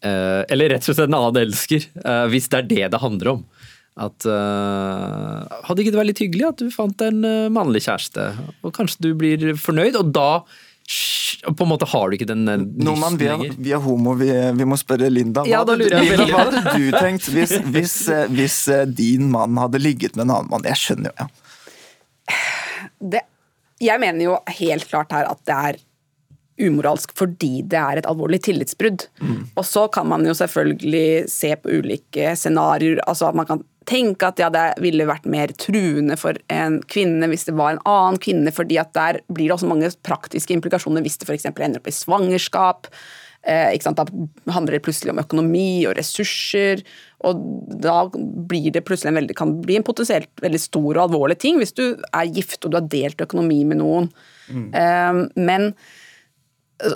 [0.05, 3.35] Eh, eller rett og slett en annen elsker, eh, hvis det er det det handler
[3.37, 3.41] om.
[3.95, 8.25] At uh, Hadde ikke det vært litt hyggelig at du fant en uh, mannlig kjæreste,
[8.59, 10.43] og kanskje du blir fornøyd, og da
[11.55, 14.27] på en måte har du ikke den Noman, vi, er, vi er homo, vi,
[14.59, 15.45] vi, må spørre Linda.
[15.45, 17.95] Hva, ja, da lurer jeg hva hadde du tenkt hvis, hvis,
[18.35, 18.59] hvis,
[18.99, 20.67] din mann hadde ligget med en annen mann?
[20.67, 22.35] Jeg skjønner jo, ja.
[23.15, 23.23] Det,
[23.81, 25.81] jeg mener jo helt klart her at det er
[26.61, 29.07] umoralsk fordi det er et alvorlig tillitsbrudd.
[29.19, 29.39] Mm.
[29.55, 33.01] Og så kan man jo selvfølgelig se på ulike scenarioer.
[33.07, 37.29] altså at man kan tenke at ja, det ville vært mer truende for en kvinne
[37.29, 41.05] hvis det var en annen kvinne, fordi at der blir det også mange praktiske implikasjoner
[41.05, 41.47] hvis det f.eks.
[41.51, 42.89] ender opp i svangerskap.
[43.45, 44.05] Eh, da
[44.49, 46.81] handler det plutselig om økonomi og ressurser.
[47.27, 47.43] og
[47.83, 51.37] Da blir det plutselig en veldig, kan det bli en potensielt veldig stor og alvorlig
[51.43, 54.09] ting hvis du er gift og du har delt økonomi med noen.
[54.49, 54.67] Mm.
[54.73, 55.69] Eh, men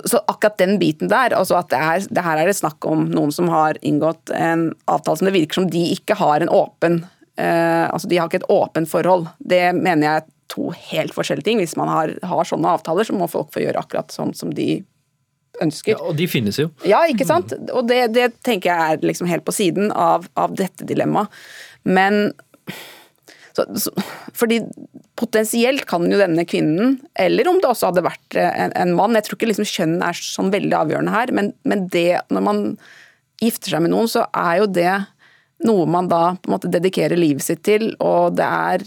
[0.04, 3.06] så akkurat den biten der, altså at det, er, det, her er det snakk om
[3.14, 7.00] noen som har inngått en avtale som det virker som de ikke har en åpen
[7.40, 9.30] eh, altså De har ikke et åpent forhold.
[9.38, 11.62] Det mener jeg er to helt forskjellige ting.
[11.62, 14.82] Hvis man har, har, sånne avtaler, så må folk få gjøre akkurat sånn som de
[15.62, 15.94] ønsker.
[15.94, 16.68] Ja, og de finnes jo.
[16.88, 17.54] Ja, ikke sant.
[17.72, 21.32] Og det, det tenker jeg er liksom helt på siden av, av dette dilemmaet.
[21.88, 22.32] Men
[23.56, 23.92] så, så,
[24.36, 24.60] fordi
[25.18, 29.26] potensielt kan jo denne kvinnen, eller om det også hadde vært en, en mann Jeg
[29.26, 32.60] tror ikke liksom kjønn er sånn veldig avgjørende her, men, men, det når man
[33.42, 34.92] gifter seg med noen, så er jo det
[35.66, 38.84] noe man da på en måte dedikerer livet sitt til, og det er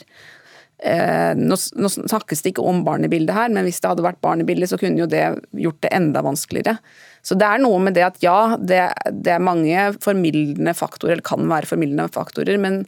[0.82, 4.06] eh, nå, nå snakkes det ikke om barn i bildet her, men hvis det hadde
[4.06, 5.26] vært barn i bildet, så kunne jo det
[5.65, 6.78] gjort det enda vanskeligere.
[7.26, 8.82] Så det er noe med det at ja, det,
[9.26, 12.84] det er mange formildende faktorer, eller kan være formildende faktorer, men,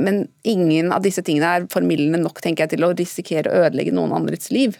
[0.00, 3.94] men ingen av disse tingene er formildende nok tenker jeg, til å risikere å ødelegge
[3.94, 4.78] noen andres liv.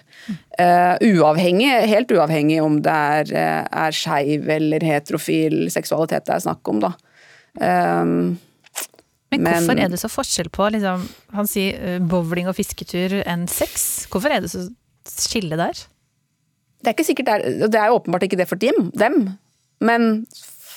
[0.59, 6.47] Uh, uavhengig, helt uavhengig om det er, uh, er skeiv eller heterofil seksualitet det er
[6.47, 6.83] snakk om.
[6.87, 6.95] da.
[7.61, 8.39] Um,
[9.31, 11.03] men hvorfor men, er det så forskjell på liksom,
[11.37, 14.07] Han sier uh, bowling og fisketur enn sex.
[14.11, 14.67] Hvorfor er det så
[15.11, 15.85] skille der?
[16.81, 19.35] Det er ikke sikkert det er, det er åpenbart ikke det for dem, dem.
[19.85, 20.25] men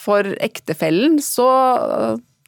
[0.03, 1.47] for ektefellen så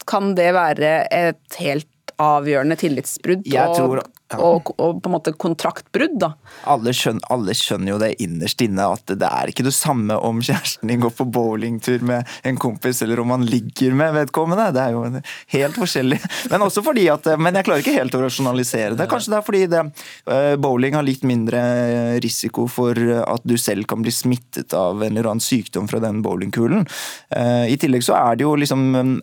[0.09, 3.47] kan det være et helt avgjørende tillitsbrudd.
[3.49, 4.03] Jeg tror
[4.39, 6.31] og, og, på en måte kontraktbrudd, da.
[6.71, 10.41] Alle skjønner, alle skjønner, jo det innerst inne, at det er ikke det samme om
[10.43, 14.69] kjæresten din går på bowlingtur med en kompis, eller om han ligger med vedkommende.
[14.75, 15.03] Det er jo
[15.55, 16.19] helt forskjellig.
[16.51, 19.09] Men også fordi at, men jeg klarer ikke helt å rasjonalisere det.
[19.11, 19.83] Kanskje det er fordi det,
[20.31, 21.61] eh, bowling har litt mindre
[22.23, 26.21] risiko for at du selv kan bli smittet av en eller annen sykdom fra den
[26.25, 26.85] bowlingkulen.
[27.29, 29.19] Eh, I tillegg så er det jo liksom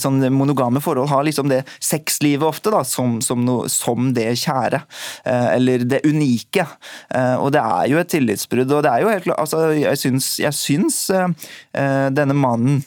[0.00, 4.80] sånn Monogame forhold har liksom det sexlivet ofte da, som, som, no, som det kjære.
[5.26, 6.66] Eh, eller det unike.
[7.14, 8.72] Eh, og det er jo et tillitsbrudd.
[8.72, 12.82] Og det er jo helt altså, jeg syns, jeg syns eh, denne mannen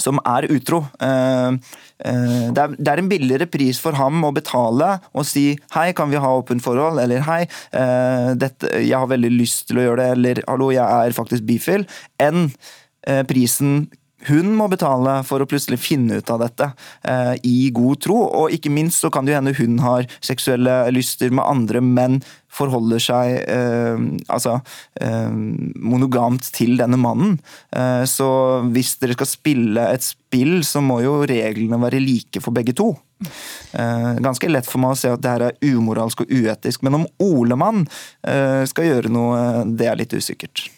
[0.00, 0.78] som er utro.
[0.96, 6.30] Det er en billigere pris for ham å betale og si 'hei, kan vi ha
[6.38, 7.44] åpent forhold', eller 'hei,
[8.80, 11.84] jeg har veldig lyst til å gjøre det', eller 'hallo, jeg er faktisk bifil',
[12.16, 12.48] enn
[13.28, 13.90] prisen
[14.28, 16.70] hun må betale for å plutselig finne ut av dette
[17.08, 18.18] eh, i god tro.
[18.42, 22.20] Og ikke minst så kan det jo hende hun har seksuelle lyster med andre, men
[22.50, 24.00] forholder seg eh,
[24.32, 24.56] altså
[25.00, 27.38] eh, monogamt til denne mannen.
[27.72, 28.30] Eh, så
[28.74, 32.92] hvis dere skal spille et spill, så må jo reglene være like for begge to.
[33.72, 37.02] Eh, ganske lett for meg å se at det her er umoralsk og uetisk, men
[37.02, 37.86] om Olemann
[38.26, 40.68] eh, skal gjøre noe, det er litt usikkert.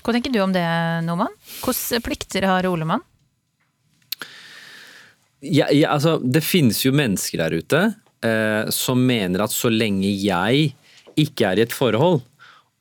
[0.00, 0.64] Hva tenker du om det,
[1.06, 1.32] Noman?
[1.60, 3.04] Hvilke plikter har Olemann?
[5.40, 7.82] Ja, ja, altså, det finnes jo mennesker der ute
[8.24, 10.74] eh, som mener at så lenge jeg
[11.20, 12.20] ikke er i et forhold,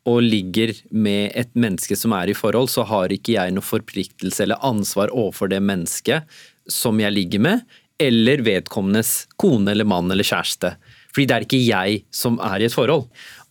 [0.10, 4.46] og ligger med et menneske som er i forhold, så har ikke jeg noe forpliktelse
[4.46, 7.66] eller ansvar overfor det mennesket som jeg ligger med,
[8.00, 10.74] eller vedkommendes kone eller mann eller kjæreste.
[11.12, 13.10] Fordi det er ikke jeg som er i et forhold.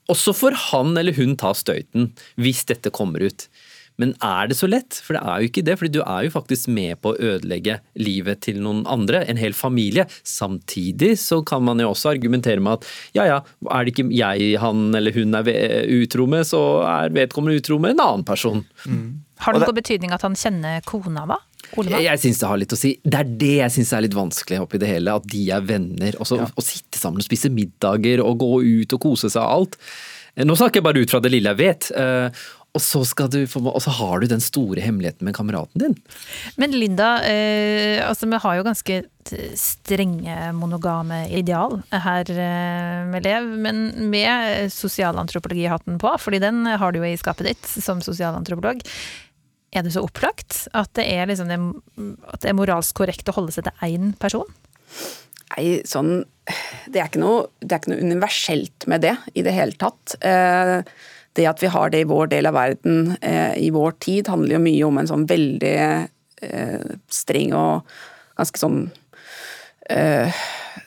[0.09, 3.49] Og så får han eller hun ta støyten hvis dette kommer ut.
[3.99, 5.01] Men er det så lett?
[5.03, 5.75] For det er jo ikke det.
[5.81, 9.57] for du er jo faktisk med på å ødelegge livet til noen andre, en hel
[9.59, 10.07] familie.
[10.23, 12.87] Samtidig så kan man jo også argumentere med at
[13.19, 13.41] ja ja,
[13.75, 15.51] er det ikke jeg han eller hun er
[15.99, 18.63] utro med, så er vedkommende utro med en annen person.
[18.87, 19.25] Mm.
[19.43, 21.43] Har det noen betydning at han kjenner kona, da?
[21.77, 22.01] Olemann?
[22.01, 22.93] Jeg, jeg syns det har litt å si.
[23.05, 25.17] Det er det jeg syns er litt vanskelig oppi det hele.
[25.21, 26.19] At de er venner.
[26.19, 26.49] Og så ja.
[26.49, 29.81] å sitte sammen og spise middager og gå ut og kose seg og alt.
[30.39, 31.91] Nå snakker jeg bare ut fra det lille jeg vet.
[31.99, 33.01] Eh, og så,
[33.33, 35.95] du, og så, har du den store hemmeligheten med kameraten din.
[36.61, 38.99] Men Linda, eh, altså vi har jo ganske
[39.59, 47.01] strenge monogame ideal her eh, med Lev, men med sosialantropologihatten på, fordi den har du
[47.01, 48.85] jo i skapet ditt som sosialantropolog.
[49.77, 51.59] Er det så opplagt at det er, liksom det,
[52.33, 54.49] at det er moralsk korrekt å holde seg til én person?
[55.53, 56.23] Nei, sånn
[56.89, 60.17] det er, noe, det er, ikke noe, universelt med det i det hele tatt.
[60.25, 60.79] Eh,
[61.37, 64.57] det at vi har det i vår del av verden eh, i vår tid, handler
[64.57, 67.99] jo mye om en sånn veldig eh, streng og
[68.39, 68.81] ganske sånn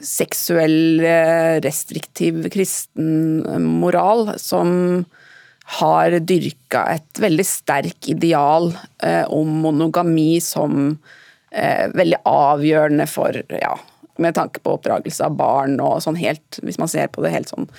[0.06, 1.02] seksuell,
[1.66, 3.42] restriktiv kristen
[3.82, 4.70] moral som
[5.80, 8.72] har dyrka et veldig sterk ideal
[9.04, 10.98] eh, om monogami som
[11.52, 13.72] eh, veldig avgjørende for ja,
[14.20, 17.52] med tanke på oppdragelse av barn og sånn helt Hvis man ser på det helt
[17.52, 17.70] sånn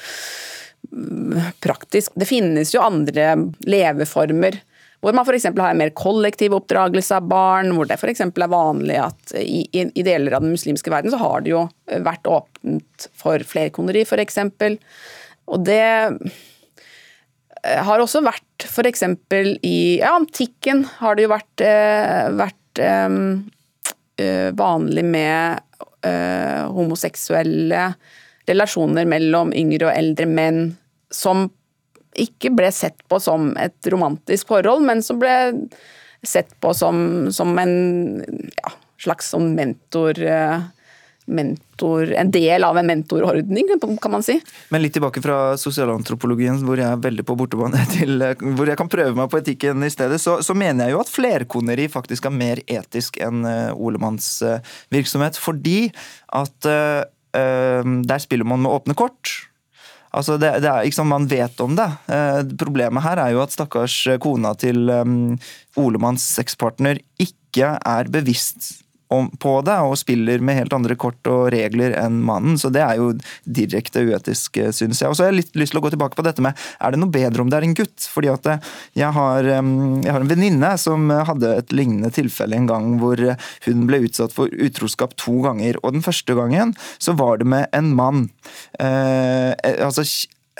[0.89, 2.15] mm, praktisk.
[2.17, 3.35] Det finnes jo andre
[3.69, 4.63] leveformer
[5.03, 5.49] hvor man f.eks.
[5.51, 8.23] har en mer kollektiv oppdragelse av barn, hvor det f.eks.
[8.23, 11.65] er vanlig at i, i, deler av den muslimske verden så har det jo
[12.07, 14.39] vært åpent for flerkoneri, f.eks.
[15.51, 16.31] Og det Eh,
[17.63, 19.05] har også vært f.eks.
[19.63, 25.63] i ja, antikken har det jo vært, eh, vært eh, vanlig med
[26.07, 27.87] eh, homoseksuelle
[28.51, 30.63] relasjoner mellom yngre og eldre menn
[31.13, 31.47] som
[32.19, 35.33] ikke ble sett på som et romantisk forhold, men som ble
[36.27, 37.77] sett på som, som en
[38.59, 40.19] ja, slags sånn mentor...
[41.83, 43.69] Mentor, en del av en mentorordning,
[44.01, 44.39] kan man si.
[44.71, 48.91] Men litt tilbake fra sosialantropologien, hvor jeg er veldig på bortebane til hvor jeg kan
[48.93, 52.37] prøve meg på etikken i stedet, så, så mener jeg jo at flerkoneri faktisk er
[52.37, 54.61] mer etisk enn uh, Olemanns uh,
[54.95, 55.39] virksomhet.
[55.41, 55.91] Fordi
[56.33, 59.33] at uh, der spiller man med åpne kort.
[60.13, 61.89] Altså det, det er, liksom, Man vet om det.
[62.13, 65.39] Eh, problemet her er jo at stakkars kona til um,
[65.81, 68.83] Olemanns sexpartner ikke er bevisst
[69.43, 72.59] på det, og spiller med helt andre kort og regler enn mannen.
[72.61, 73.13] Så det er jo
[73.45, 75.11] direkte uetisk, eh, syns jeg.
[75.11, 77.01] Og så har jeg litt lyst til å gå tilbake på dette med er det
[77.03, 78.09] noe bedre om det er en gutt?
[78.13, 78.73] Fordi at eh,
[79.03, 83.21] jeg har, jeg har en venninne som hadde et lignende tilfelle en gang hvor
[83.67, 85.79] hun ble utsatt for utroskap to ganger.
[85.83, 88.29] Og den første gangen så var det med en mann.
[88.81, 90.07] Eh, altså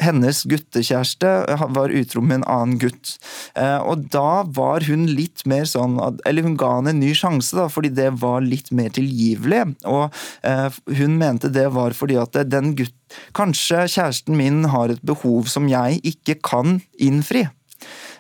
[0.01, 1.31] hennes guttekjæreste
[1.77, 3.17] var utro med en annen gutt.
[3.59, 7.55] Eh, og da var hun litt mer sånn Eller hun ga han en ny sjanse,
[7.57, 9.65] da, fordi det var litt mer tilgivelig.
[9.85, 10.09] Og
[10.49, 12.97] eh, hun mente det var fordi at den gutt
[13.37, 17.45] Kanskje kjæresten min har et behov som jeg ikke kan innfri.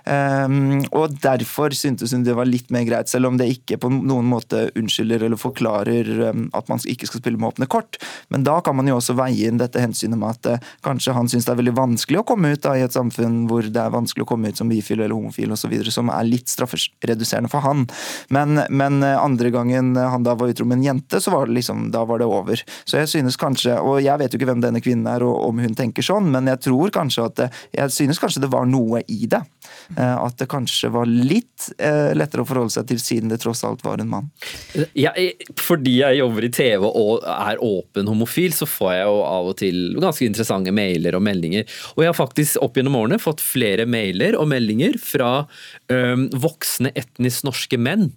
[0.02, 3.90] Um, og derfor syntes hun det var litt mer greit, selv om det ikke på
[3.92, 8.00] noen måte unnskylder eller forklarer um, at man ikke skal spille med åpne kort.
[8.34, 11.30] Men da kan man jo også veie inn dette hensynet med at uh, kanskje han
[11.30, 13.94] syns det er veldig vanskelig å komme ut da, i et samfunn hvor det er
[13.94, 17.86] vanskelig å komme ut som bifil eller homofil osv., som er litt straffereduserende for han.
[18.34, 21.60] Men, men uh, andre gangen han da var utro med en jente, så var det
[21.60, 22.62] liksom, da var det over.
[22.84, 25.62] Så jeg synes kanskje, og jeg vet jo ikke hvem denne kvinnen er og om
[25.62, 29.26] hun tenker sånn, men jeg tror kanskje at jeg synes kanskje det var noe i
[29.30, 29.42] det.
[29.96, 33.62] Eh, at det kanskje var litt eh, lettere å forholde seg til siden det tross
[33.66, 34.30] alt var en mann.
[34.96, 35.12] Ja,
[35.60, 39.56] fordi jeg jobber i TV og er åpen homofil, så får jeg jo av og
[39.60, 41.66] til ganske interessante mailer og meldinger.
[41.96, 45.32] Og jeg har faktisk opp gjennom årene fått flere mailer og meldinger fra
[45.92, 48.08] øhm, voksne etnisk norske menn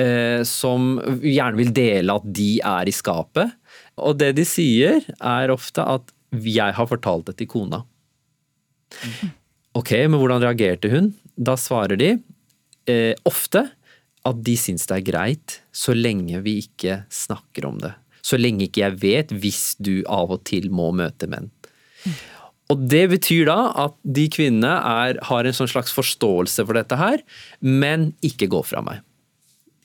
[0.00, 3.56] øh, som gjerne vil dele at de er i skapet.
[3.96, 7.82] Og det de sier, er ofte at jeg har fortalt det til kona.
[9.02, 9.34] Mm.
[9.76, 11.10] Ok, men hvordan reagerte hun?
[11.36, 12.14] Da svarer de
[12.88, 13.66] eh, ofte
[14.26, 17.92] at de syns det er greit så lenge vi ikke snakker om det.
[18.26, 21.50] Så lenge ikke jeg vet hvis du av og til må møte menn.
[22.72, 26.98] Og Det betyr da at de kvinnene er, har en sånn slags forståelse for dette
[26.98, 27.22] her,
[27.60, 29.04] men ikke går fra meg.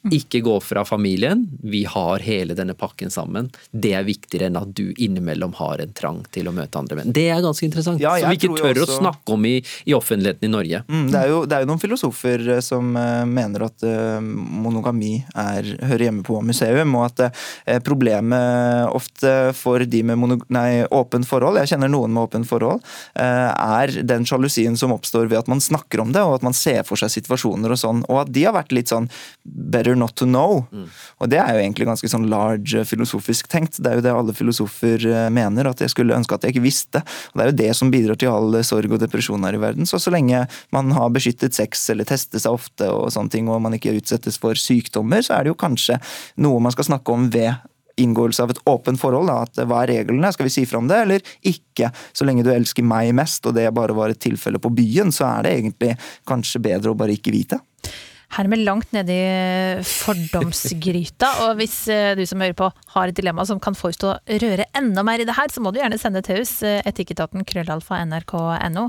[0.09, 1.43] Ikke gå fra familien.
[1.61, 3.51] Vi har hele denne pakken sammen.
[3.69, 7.11] Det er viktigere enn at du innimellom har en trang til å møte andre menn.
[7.13, 8.01] Det er ganske interessant.
[8.01, 8.97] Ja, som vi ikke tør også...
[8.97, 10.81] å snakke om i, i offentligheten i Norge.
[10.87, 14.17] Mm, det, er jo, det, er jo, noen filosofer eh, som uh, mener at uh,
[14.25, 20.47] monogami er, hører hjemme på museum, og at uh, problemet ofte for de med monog
[20.49, 22.81] nei, åpent forhold, jeg kjenner noen med åpent forhold,
[23.21, 26.81] er den sjalusien som oppstår ved at man snakker om det, og at man ser
[26.87, 29.09] for seg situasjoner og sånn, og at de har vært litt sånn
[29.43, 30.65] better better not to know.
[30.71, 30.89] Mm.
[31.19, 33.79] Og det er jo egentlig ganske sånn large eh, filosofisk tenkt.
[33.79, 36.65] Det er jo det alle filosofer eh, mener, at jeg skulle ønske at jeg ikke
[36.65, 37.03] visste.
[37.31, 39.85] Og det er jo det som bidrar til all sorg og depresjon her i verden.
[39.85, 43.61] Så så lenge man har beskyttet sex eller testet seg ofte og sånne ting, og
[43.63, 45.99] man ikke utsettes for sykdommer, så er det jo kanskje
[46.41, 47.53] noe man skal snakke om ved
[48.01, 49.29] inngåelse av et åpent forhold.
[49.29, 50.31] Da, at Hva er reglene?
[50.33, 51.91] Skal vi si fra om det, eller ikke?
[52.15, 55.27] Så lenge du elsker meg mest, og det bare var et tilfelle på byen, så
[55.27, 55.97] er det egentlig
[56.29, 57.59] kanskje bedre å bare ikke vite
[58.31, 61.31] her er langt nedi i fordomsgryta.
[61.45, 64.67] Og hvis eh, du som hører på har et dilemma som kan til å røre
[64.77, 66.57] enda mer i det her, så må du gjerne sende til oss.
[66.63, 68.87] Eh, etikketaten krøllalfa nrk.no.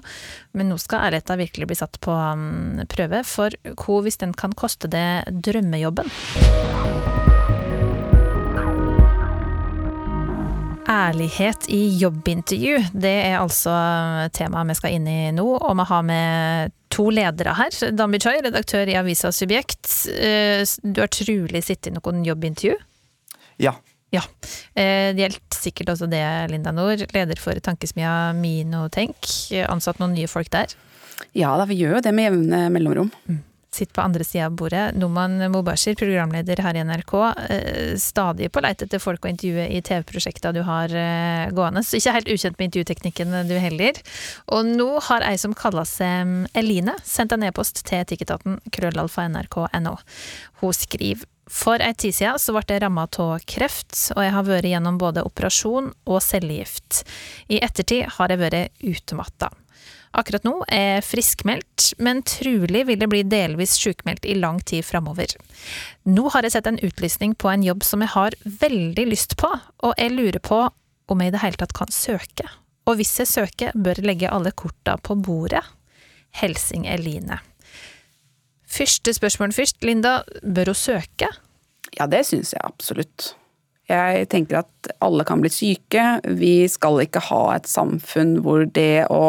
[0.59, 4.55] Men nå skal ærligheta virkelig bli satt på mm, prøve, for hvor hvis den kan
[4.59, 7.22] koste det drømmejobben?
[10.91, 13.73] Ærlighet i jobbintervju, det er altså
[14.35, 15.45] temaet vi skal inn i nå.
[15.55, 17.77] Og vi har med to ledere her.
[17.95, 19.87] Dambi Bichoy, redaktør i avisa Subjekt.
[20.13, 22.75] Eh, du har trolig sittet i noen jobbintervju?
[23.63, 23.77] Ja.
[24.13, 24.25] Ja.
[24.75, 29.31] Eh, det gjelder sikkert også det, Linda Nord, leder for tankesmia Minotenk.
[29.71, 30.75] Ansatt noen nye folk der?
[31.39, 33.15] Ja da, vi gjør jo det med jevne mellomrom.
[33.31, 33.43] Mm
[33.75, 34.85] sitter på andre sida av bordet.
[34.99, 37.15] Noman Mobashir, programleder her i NRK,
[37.49, 41.85] eh, stadig på leit etter folk å intervjue i TV-prosjekta du har eh, gående.
[41.87, 44.01] Så ikke helt ukjent med intervjuteknikken du heller.
[44.53, 49.29] Og nå har ei som kaller seg mm, Eline, sendt en e-post til Etikketaten krøllalfa
[49.31, 49.97] nrk.no.
[50.63, 54.47] Hun skriver for ei tid siden så ble jeg ramma av kreft, og jeg har
[54.47, 57.03] vært gjennom både operasjon og cellegift.
[57.53, 59.51] I ettertid har jeg vært utmatta.
[60.13, 65.33] Akkurat nå er friskmeldt, men trolig vil det bli delvis sjukmeldt i lang tid framover.
[66.05, 69.49] Nå har jeg sett en utlysning på en jobb som jeg har veldig lyst på,
[69.83, 70.67] og jeg lurer på
[71.13, 72.49] om jeg i det hele tatt kan søke.
[72.89, 75.63] Og hvis jeg søker, bør jeg legge alle korta på bordet.
[76.33, 77.39] Helsing Eline.
[78.73, 79.83] Første spørsmål først.
[79.85, 81.29] Linda, bør hun søke?
[81.99, 83.35] Ja, det syns jeg absolutt.
[83.91, 86.05] Jeg tenker at alle kan bli syke.
[86.39, 89.25] Vi skal ikke ha et samfunn hvor det å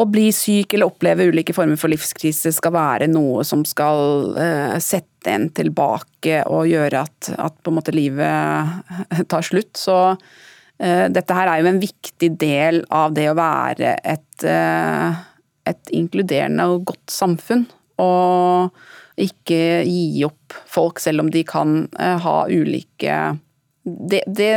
[0.00, 4.76] å bli syk eller oppleve ulike former for livskrise skal være noe som skal uh,
[4.80, 9.74] sette en tilbake og gjøre at, at på en måte livet tar slutt.
[9.76, 9.98] Så
[10.80, 14.44] dette her er jo en viktig del av det å være et,
[15.68, 17.66] et inkluderende og godt samfunn.
[18.00, 18.70] Og
[19.20, 23.20] ikke gi opp folk selv om de kan ha ulike
[23.84, 24.50] det, det,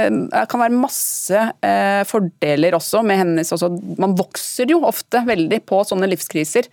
[0.51, 3.69] kan være masse eh, fordeler også med hennes også.
[4.01, 6.67] Man vokser jo ofte veldig på sånne livskriser.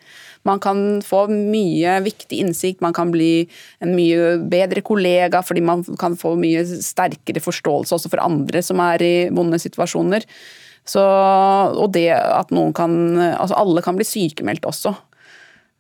[0.49, 3.47] Man kan få mye viktig innsikt, man kan bli
[3.85, 8.83] en mye bedre kollega fordi man kan få mye sterkere forståelse også for andre som
[8.83, 10.27] er i vonde situasjoner.
[10.89, 14.95] Så, og det at noen kan Altså alle kan bli sykemeldt også.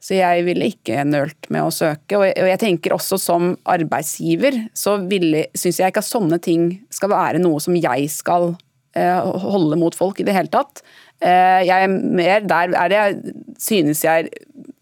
[0.01, 2.17] Så jeg ville ikke nølt med å søke.
[2.17, 7.43] Og jeg tenker også som arbeidsgiver, så syns jeg ikke at sånne ting skal være
[7.43, 8.55] noe som jeg skal
[8.97, 10.81] eh, holde mot folk i det hele tatt.
[11.21, 14.31] Eh, jeg er mer der er det, synes jeg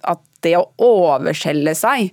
[0.06, 2.12] at det å overskjelle seg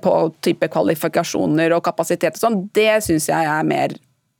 [0.00, 0.14] på
[0.44, 3.92] type kvalifikasjoner og kapasitet og sånn, det syns jeg er mer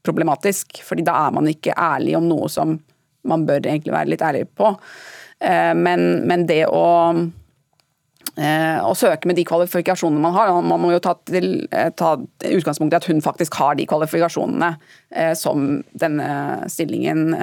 [0.07, 0.81] problematisk.
[0.87, 2.79] fordi da er man ikke ærlig om noe som
[3.29, 4.73] man bør egentlig være litt ærlig på.
[5.45, 6.87] Eh, men, men det å
[8.39, 10.53] Eh, å søke med de kvalifikasjonene man har.
[10.63, 12.15] Man må jo ta, til, eh, ta
[12.47, 14.71] utgangspunkt i at hun faktisk har de kvalifikasjonene
[15.11, 16.31] eh, som denne
[16.71, 17.35] stillingen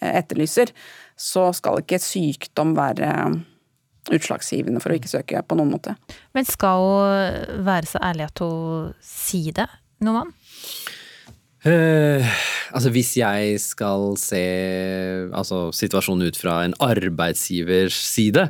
[0.00, 0.72] etterlyser.
[1.20, 3.10] Så skal ikke sykdom være
[4.10, 5.94] utslagsgivende for å ikke søke på noen måte.
[6.34, 9.68] Men skal hun være så ærlig at hun sier det,
[10.00, 10.32] Noman?
[11.60, 12.24] Uh,
[12.72, 14.40] altså Hvis jeg skal se
[15.28, 18.46] altså, situasjonen ut fra en arbeidsgivers side,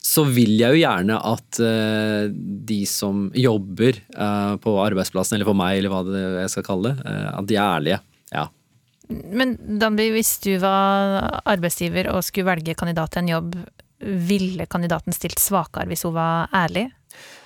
[0.00, 5.60] så vil jeg jo gjerne at uh, de som jobber uh, på arbeidsplassen, eller for
[5.60, 8.00] meg, eller hva det jeg skal kalle det, at de er ærlige.
[8.32, 8.48] Ja.
[9.12, 13.56] Men Danby, hvis du var arbeidsgiver og skulle velge kandidat til en jobb,
[14.04, 16.88] ville kandidaten stilt svakere hvis hun var ærlig?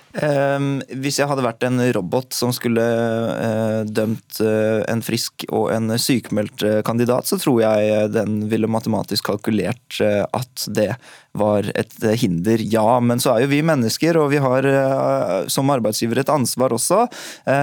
[0.09, 5.67] Um, hvis jeg hadde vært en robot som skulle uh, dømt uh, en frisk og
[5.75, 10.95] en sykemeldt uh, kandidat, så tror jeg den ville matematisk kalkulert at det
[11.37, 12.61] var et hinder.
[12.61, 14.65] Ja, men så er jo vi mennesker, og vi har
[15.51, 17.05] som arbeidsgiver et ansvar også.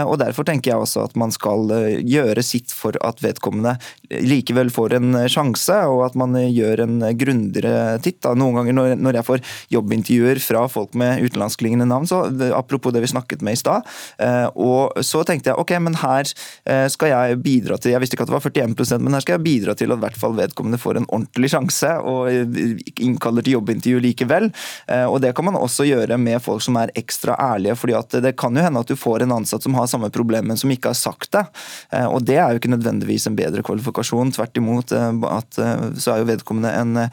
[0.07, 1.71] Og derfor tenker jeg også at man skal
[2.07, 3.77] gjøre sitt for at vedkommende
[4.11, 8.21] likevel får en sjanse, og at man gjør en grundigere titt.
[8.25, 8.37] Da.
[8.39, 9.45] Noen ganger når jeg får
[9.75, 12.25] jobbintervjuer fra folk med utenlandsklingende navn, så
[12.57, 13.87] apropos det vi snakket med i stad.
[14.19, 16.29] Eh, og så tenkte jeg ok, men her
[16.69, 19.37] eh, skal jeg bidra til Jeg visste ikke at det var 41% men her skal
[19.37, 23.56] jeg bidra til at hvert fall vedkommende får en ordentlig sjanse og eh, innkaller til
[23.57, 24.51] jobbintervju likevel.
[25.11, 28.35] Og det kan man også gjøre med folk som er ekstra ærlige, fordi at det
[28.39, 30.93] kan jo hende at du får en ansatt som har samme problem, men som ikke
[30.93, 31.45] har sagt det.
[32.11, 34.35] Og det er jo ikke nødvendigvis en bedre kvalifikasjon.
[34.37, 37.09] Tvert imot at, så er jo vedkommende en Eh,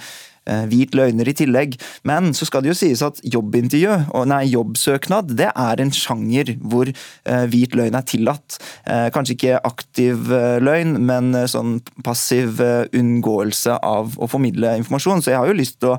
[0.70, 1.78] hvit løgner i tillegg.
[2.08, 3.96] Men så skal det jo sies at jobbintervju,
[4.30, 8.58] nei, jobbsøknad, det er en sjanger hvor eh, hvit løgn er tillatt.
[8.90, 10.32] Eh, kanskje ikke aktiv
[10.64, 15.24] løgn, men sånn passiv unngåelse av å formidle informasjon.
[15.24, 15.98] Så jeg har jo lyst til å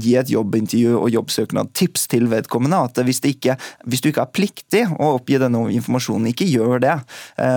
[0.00, 2.80] gi et jobbintervju og jobbsøknad tips til vedkommende.
[2.88, 3.56] At hvis, ikke,
[3.88, 6.96] hvis, du ikke er pliktig å oppgi denne informasjonen, ikke gjør det.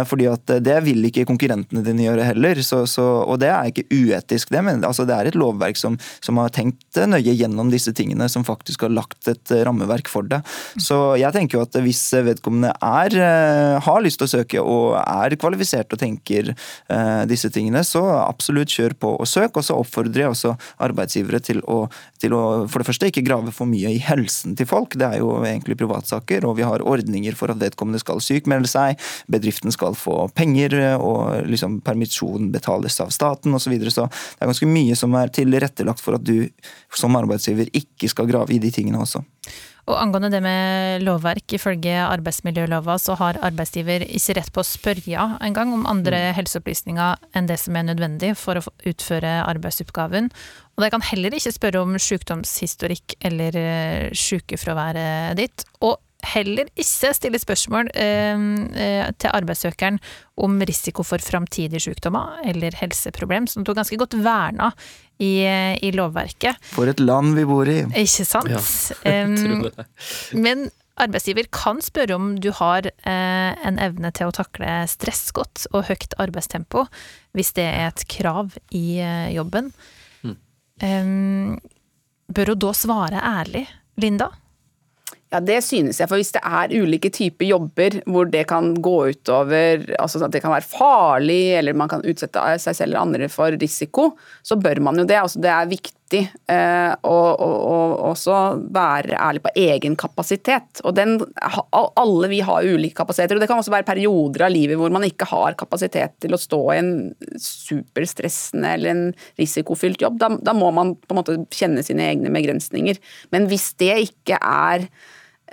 [0.10, 2.62] Fordi at det vil ikke konkurrentene dine gjøre heller.
[2.66, 5.97] Så, så, og det er ikke uetisk, det, men altså, det er et lovverk som
[6.24, 10.28] som, har tenkt nøye gjennom disse tingene, som faktisk har lagt et eh, rammeverk for
[10.30, 10.42] det.
[10.82, 14.98] Så jeg tenker jo at hvis vedkommende er, eh, har lyst til å søke og
[15.02, 19.58] er kvalifisert og tenker eh, disse tingene, så absolutt kjør på og søk.
[19.58, 20.56] Og så oppfordrer jeg også
[20.88, 21.84] arbeidsgivere til å,
[22.22, 25.22] til å for det første ikke grave for mye i helsen til folk, det er
[25.22, 29.96] jo egentlig privatsaker, og vi har ordninger for at vedkommende skal sykmelde seg, bedriften skal
[29.98, 33.68] få penger, og liksom permisjon betales av staten osv.
[33.68, 33.92] Så, videre.
[33.92, 36.50] så det er ganske mye som er tilrettelagt tilrettelagt for at du
[36.96, 39.24] som arbeidsgiver ikke skal grave i de tingene også.
[39.88, 45.28] Og Angående det med lovverk, ifølge arbeidsmiljølova så har arbeidsgiver ikke rett på å spørre
[45.40, 46.36] engang om andre mm.
[46.42, 50.28] helseopplysninger enn det som er nødvendig for å utføre arbeidsoppgaven.
[50.76, 55.64] Og de kan heller ikke spørre om sykdomshistorikk eller eh, sykefraværet ditt.
[55.80, 55.96] Og
[56.26, 60.00] heller ikke stille spørsmål eh, eh, til arbeidssøkeren
[60.44, 64.72] om risiko for framtidige sykdommer eller helseproblem, som du er ganske godt verna
[65.18, 66.60] i, i, lovverket.
[66.74, 67.80] For et land vi bor i!
[67.98, 68.52] Ikke sant?
[68.54, 69.66] Ja, um,
[70.38, 70.68] men
[71.02, 75.88] arbeidsgiver kan spørre om du har eh, en evne til å takle stress godt og
[75.92, 76.88] høyt arbeidstempo,
[77.38, 79.72] hvis det er et krav i eh, jobben.
[80.26, 80.36] Mm.
[80.82, 81.58] Um,
[82.34, 83.66] bør hun da svare ærlig,
[84.02, 84.32] Linda?
[85.34, 86.08] Ja, Det synes jeg.
[86.08, 90.42] For hvis det er ulike typer jobber hvor det kan gå utover altså at det
[90.42, 94.14] kan være farlig, eller man kan utsette seg selv eller andre for risiko,
[94.44, 95.20] så bør man jo det.
[95.20, 97.16] Altså det er viktig viktig eh, å
[98.08, 98.38] også
[98.74, 100.82] være ærlig på egen kapasitet.
[100.84, 101.20] Og den,
[101.72, 105.04] alle vi har ulike kapasiteter, og det kan også være perioder av livet hvor man
[105.04, 106.94] ikke har kapasitet til å stå i en
[107.42, 109.06] superstressende eller en
[109.40, 110.20] risikofylt jobb.
[110.20, 113.00] Da, da må man på en måte kjenne sine egne begrensninger.
[113.32, 114.88] Men hvis det ikke er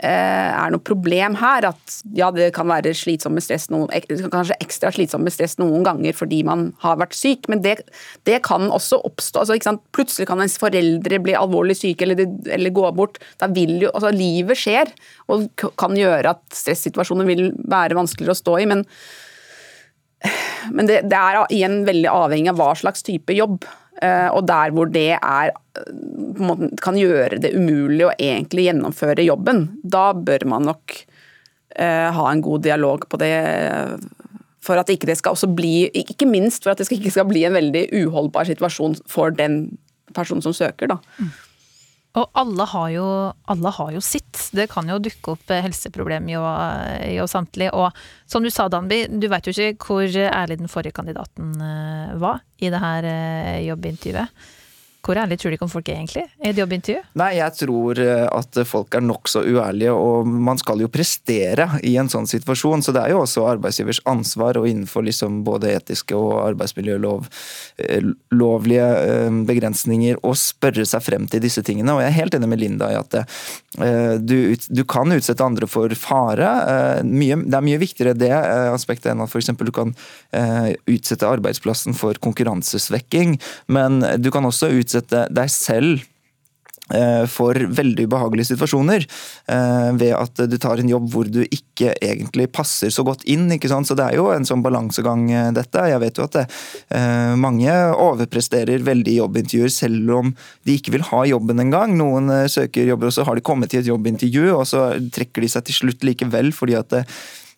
[0.02, 1.68] er noe problem her.
[1.70, 3.90] At ja, det kan være slitsomt med stress noen,
[4.32, 7.76] kanskje ekstra slitsomt med stress noen ganger fordi man har vært syk, men det,
[8.28, 9.44] det kan også oppstå.
[9.44, 13.20] Altså, Plutselig kan ens foreldre bli alvorlig syke eller, eller gå bort.
[13.40, 14.90] Da vil jo, altså, livet skjer
[15.32, 15.46] og
[15.80, 18.70] kan gjøre at stressituasjoner vil være vanskeligere å stå i.
[18.72, 18.88] men
[20.72, 23.66] men det, det er igjen veldig avhengig av hva slags type jobb.
[24.02, 25.52] Eh, og der hvor det er,
[26.82, 30.96] kan gjøre det umulig å egentlig gjennomføre jobben, da bør man nok
[31.78, 33.34] eh, ha en god dialog på det.
[34.64, 37.44] For at ikke det skal også bli, ikke minst for at det ikke skal bli
[37.46, 39.76] en veldig uholdbar situasjon for den
[40.16, 40.88] personen som søker.
[40.94, 40.98] da.
[41.18, 41.32] Mm.
[42.14, 43.06] Og alle har, jo,
[43.50, 44.38] alle har, jo, sitt.
[44.54, 46.36] Det kan jo dukke opp helseproblemer
[47.08, 47.72] i oss samtlige.
[47.74, 47.90] Og
[48.30, 52.44] som du sa, Danby, du veit jo ikke hvor ærlig den forrige kandidaten eh, var
[52.62, 54.46] i det her eh, jobbintervjuet.
[55.04, 57.02] Hvor ærlig tror du ikke om folk er egentlig i et jobbintervju?
[57.20, 61.96] Nei, jeg tror eh, at folk er nokså uærlige, og man skal jo prestere i
[62.00, 62.82] en sånn situasjon.
[62.84, 69.26] Så det er jo også arbeidsgivers ansvar, og innenfor liksom både etiske og arbeidsmiljølovlige eh,
[69.26, 71.92] eh, begrensninger, å spørre seg frem til disse tingene.
[71.92, 73.12] Og jeg er helt enig med Linda i at
[74.22, 76.46] du, du kan utsette andre for fare.
[77.02, 78.30] Mye, det er mye viktigere det
[78.70, 79.50] aspektet enn at f.eks.
[79.58, 79.90] du kan
[80.90, 83.34] utsette arbeidsplassen for konkurransesvekking,
[83.74, 86.02] men du kan også utsette utsette deg selv
[86.94, 91.94] eh, for veldig ubehagelige situasjoner eh, ved at du tar en jobb hvor du ikke
[91.98, 93.50] egentlig passer så godt inn.
[93.52, 93.88] ikke sant?
[93.88, 95.86] Så Det er jo en sånn balansegang, eh, dette.
[95.90, 96.46] Jeg vet jo at det,
[97.40, 100.34] mange overpresterer veldig i jobbintervjuer selv om
[100.64, 101.96] de ikke vil ha jobben engang.
[101.98, 105.50] Noen søker jobber, og så har de kommet til et jobbintervju, og så trekker de
[105.50, 107.02] seg til slutt likevel fordi at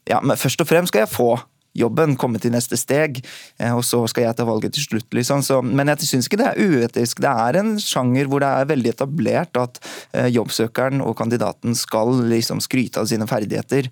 [0.07, 1.34] ja, men først og fremst skal jeg få
[1.76, 3.22] jobben, komme til neste steg,
[3.60, 5.08] eh, og så skal jeg ta valget til slutt.
[5.16, 5.44] Liksom.
[5.46, 7.22] Så, men jeg syns ikke det er uetisk.
[7.24, 9.80] Det er en sjanger hvor det er veldig etablert at
[10.12, 13.90] eh, jobbsøkeren og kandidaten skal liksom skryte av sine ferdigheter.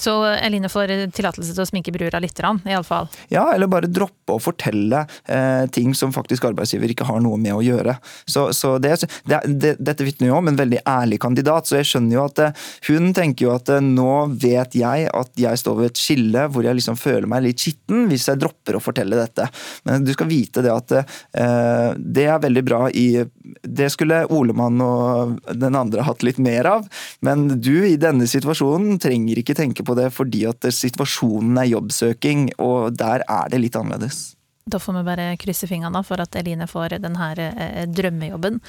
[0.00, 3.08] Så Eline får tillatelse til å sminke brura litt, iallfall?
[3.28, 7.52] Ja, eller bare droppe å fortelle eh, ting som faktisk arbeidsgiver ikke har noe med
[7.58, 7.98] å gjøre.
[8.24, 8.96] Så, så det,
[9.28, 12.42] det, det, Dette vitner jo om en veldig ærlig kandidat, så jeg skjønner jo at
[12.44, 16.46] eh, hun tenker jo at eh, nå vet jeg at jeg står ved et skille
[16.50, 19.50] hvor jeg liksom føler meg litt skitten hvis jeg dropper å fortelle dette.
[19.88, 23.24] Men du skal vite det at eh, det er veldig bra i
[23.60, 26.88] Det skulle Olemann og den andre hatt litt mer av,
[27.24, 31.72] men du i denne situasjonen trenger ikke tenke på på det fordi at situasjonen er
[31.74, 34.30] jobbsøking, og der er det litt annerledes.
[34.70, 38.60] Da får vi bare krysse fingrene for at Eline får denne eh, drømmejobben.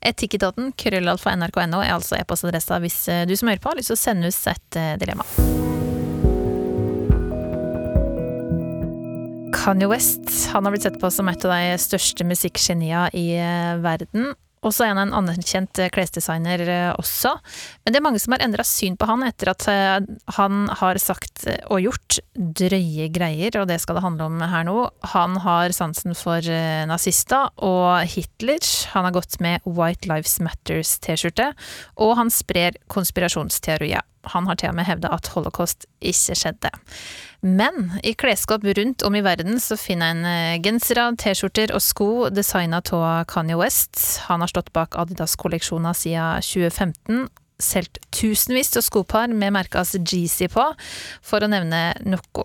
[0.00, 3.98] Etikketaten, krøllalfa nrk.no, er altså e-postadressa hvis eh, du som hører på har lyst til
[3.98, 5.26] å sende oss et eh, dilemma.
[9.60, 13.26] Kanye West han har blitt sett på som et av de største musikkgeniene i
[13.84, 14.30] verden.
[14.60, 17.32] Og så er han en anerkjent eh, klesdesigner eh, også.
[17.84, 19.96] Men det er mange som har endra syn på han etter at eh,
[20.36, 24.76] han har sagt og gjort drøye greier, og det skal det handle om her nå.
[25.14, 26.44] Han har sansen for
[26.90, 28.60] nazister og Hitler.
[28.92, 31.52] Han har gått med White Lives Matters-T-skjorte,
[31.96, 34.04] og han sprer konspirasjonsteorier.
[34.34, 36.72] Han har til og med hevda at holocaust ikke skjedde.
[37.40, 41.80] Men i klesskap rundt om i verden så finner jeg en eh, gensere, T-skjorter og
[41.84, 44.20] sko designa av Kanye West.
[44.28, 47.30] Han har stått bak Adidas-kolleksjoner siden 2015.
[47.60, 50.64] Solgt tusenvis av skopar med merkas Jeezy på,
[51.24, 52.44] for å nevne noe.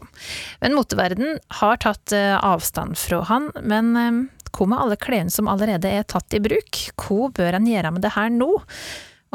[0.63, 4.21] Men moteverden har tatt eh, avstand fra han, men eh,
[4.55, 6.85] hva med alle klærne som allerede er tatt i bruk?
[6.95, 8.53] Hva bør en gjøre med det her nå?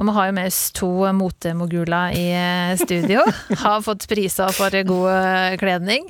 [0.00, 3.20] Og vi har jo med oss to motemoguler i eh, studio.
[3.64, 6.08] Har fått priser for god eh, kledning.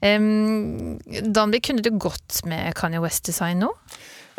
[0.00, 3.68] Um, Danby, kunne du gått med Kanye West-design nå?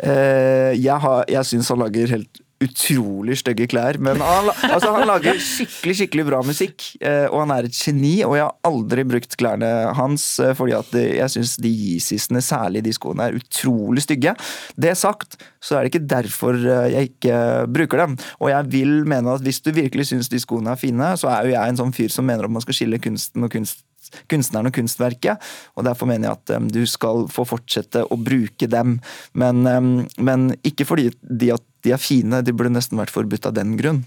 [0.02, 3.98] Uh, jeg, har, jeg syns han lager helt utrolig stygge klær.
[4.02, 8.14] Men han, altså, han, lager skikkelig skikkelig bra musikk, eh, og han er et geni.
[8.26, 12.84] Og jeg har aldri brukt klærne hans eh, fordi at jeg syns de Yeezysene, særlig
[12.86, 14.34] de skoene, er utrolig stygge.
[14.76, 17.42] Det sagt, så er det ikke derfor eh, jeg ikke
[17.74, 18.18] bruker dem.
[18.42, 21.46] Og jeg vil mene at hvis du virkelig syns de skoene er fine, så er
[21.46, 23.84] jo jeg en sånn fyr som mener at man skal skille kunsten og kunst
[24.30, 25.48] kunstneren og kunstverket.
[25.76, 28.98] og Derfor mener jeg at um, du skal få fortsette å bruke dem.
[29.38, 33.48] Men, um, men ikke fordi de, at de er fine, de burde nesten vært forbudt
[33.48, 34.04] av den grunn.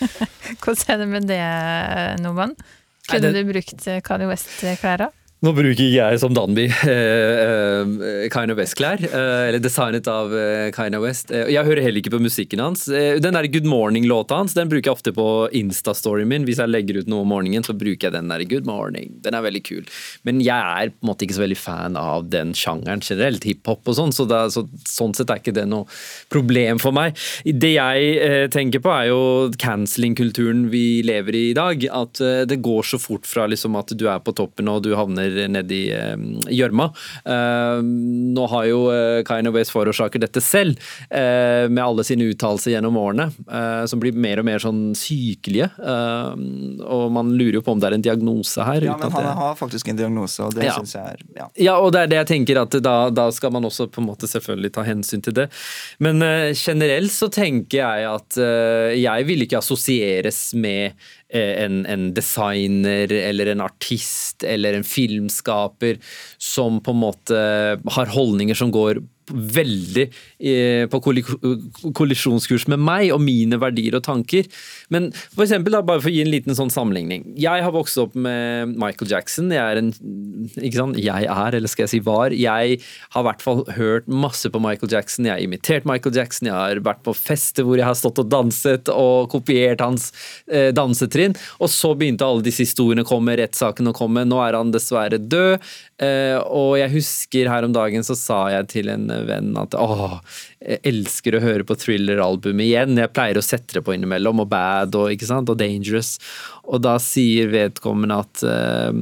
[0.62, 1.40] Hvordan er det med det,
[2.24, 2.54] Noman?
[3.10, 3.44] Kunne Nei, det...
[3.44, 5.10] du brukt Kanye West-klær?
[5.40, 10.66] Nå bruker ikke jeg som Danby uh, uh, Kanye West-klær, uh, eller designet av uh,
[10.76, 11.30] Kanye West.
[11.32, 12.82] jeg hører heller ikke på musikken hans.
[12.84, 15.24] den der Good Morning-låta hans den bruker jeg ofte på
[15.56, 16.44] Insta-storyen min.
[16.44, 19.14] Hvis jeg legger ut noe om morgenen, så bruker jeg den der Good Morning.
[19.24, 19.88] Den er veldig kul.
[20.28, 23.88] Men jeg er på en måte ikke så veldig fan av den sjangeren generelt, hiphop
[23.88, 25.88] og sånn, så, så, sånn sett er ikke det noe
[26.28, 27.16] problem for meg.
[27.48, 29.22] Det jeg tenker på, er jo
[29.56, 31.88] canceling-kulturen vi lever i i dag.
[32.02, 35.29] At det går så fort fra liksom, at du er på toppen og du havner
[35.30, 35.80] havner nedi
[36.50, 36.90] gjørma.
[37.24, 37.80] Uh,
[38.34, 40.78] nå har jo uh, Kanye West forårsaker dette selv,
[41.10, 43.28] uh, med alle sine uttalelser gjennom årene,
[43.88, 45.68] som blir mer og mer sånn sykelige.
[45.80, 48.84] og man lurer jo på om det er en diagnose her.
[48.84, 49.34] Ja, men han det...
[49.40, 50.74] har faktisk en diagnose, og det ja.
[50.78, 51.46] syns jeg er ja.
[51.56, 51.76] ja.
[51.78, 54.28] og det er det jeg tenker, at da, da, skal man også på en måte
[54.30, 55.48] selvfølgelig ta hensyn til det.
[56.02, 56.22] Men
[56.56, 58.40] generelt så tenker jeg at
[58.98, 66.00] jeg vil ikke assosieres med Eh, en, en, designer eller en artist eller en filmskaper
[66.38, 67.40] som på en måte
[67.96, 71.00] har holdninger som går veldig eh, på
[71.96, 74.48] kollisjonskurs med meg og mine verdier og tanker.
[74.92, 77.26] Men for eksempel, da, bare for å gi en liten sånn sammenligning.
[77.40, 79.50] Jeg har vokst opp med Michael Jackson.
[79.54, 79.92] Jeg er en
[80.58, 80.98] ikke sant?
[81.00, 82.34] Jeg er, eller skal jeg si var.
[82.34, 82.80] Jeg
[83.14, 85.28] har i hvert fall hørt masse på Michael Jackson.
[85.28, 86.50] Jeg har imitert Michael Jackson.
[86.50, 90.10] Jeg har vært på fester hvor jeg har stått og danset og kopiert hans
[90.50, 91.36] eh, dansetrinn.
[91.60, 94.26] Og så begynte alle disse historiene å komme, rettssakene å komme.
[94.28, 95.60] Nå er han dessverre død.
[96.00, 100.16] Eh, og jeg husker her om dagen så sa jeg til en venn at åh,
[100.64, 102.96] jeg elsker å høre på thriller-album igjen.
[102.96, 105.52] Jeg pleier å sette det på innimellom, og Bad og, ikke sant?
[105.52, 106.14] og Dangerous.
[106.64, 108.96] Og da sier vedkommende at uh,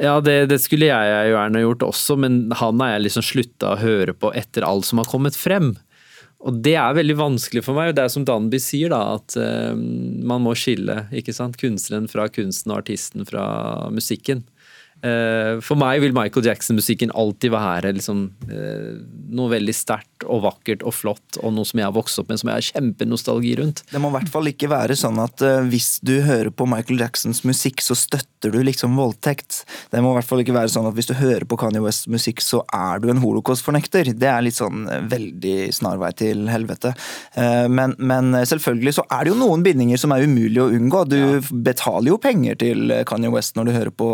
[0.00, 3.82] ja, det, det, skulle jeg gjerne gjort også, men han har jeg liksom slutta å
[3.82, 5.74] høre på etter alt som har kommet frem.
[6.48, 9.36] Og det er veldig vanskelig for meg, og det er som Danby sier, da, at
[9.36, 11.60] uh, man må skille ikke sant?
[11.60, 13.44] kunstneren fra kunsten og artisten fra
[13.92, 14.46] musikken.
[14.98, 18.96] Uh, for meg vil Michael Jackson-musikken alltid være liksom, uh,
[19.30, 22.40] noe veldig sterkt og vakkert og flott, og noe som jeg har vokst opp med,
[22.40, 23.84] som jeg har kjempenostalgi rundt.
[23.92, 27.04] Det må i hvert fall ikke være sånn at uh, hvis du hører på Michael
[27.04, 29.60] Jacksons musikk, så støtter du liksom voldtekt.
[29.92, 32.10] Det må i hvert fall ikke være sånn at hvis du hører på Kanye Wests
[32.10, 34.10] musikk, så er du en holocaust-fornekter.
[34.18, 36.92] Det er litt sånn veldig snarvei til helvete.
[37.70, 41.02] Men, men, selvfølgelig så er det jo noen bindinger som er umulig å unngå.
[41.10, 41.40] Du ja.
[41.50, 44.08] betaler jo penger til Kanye West når du hører på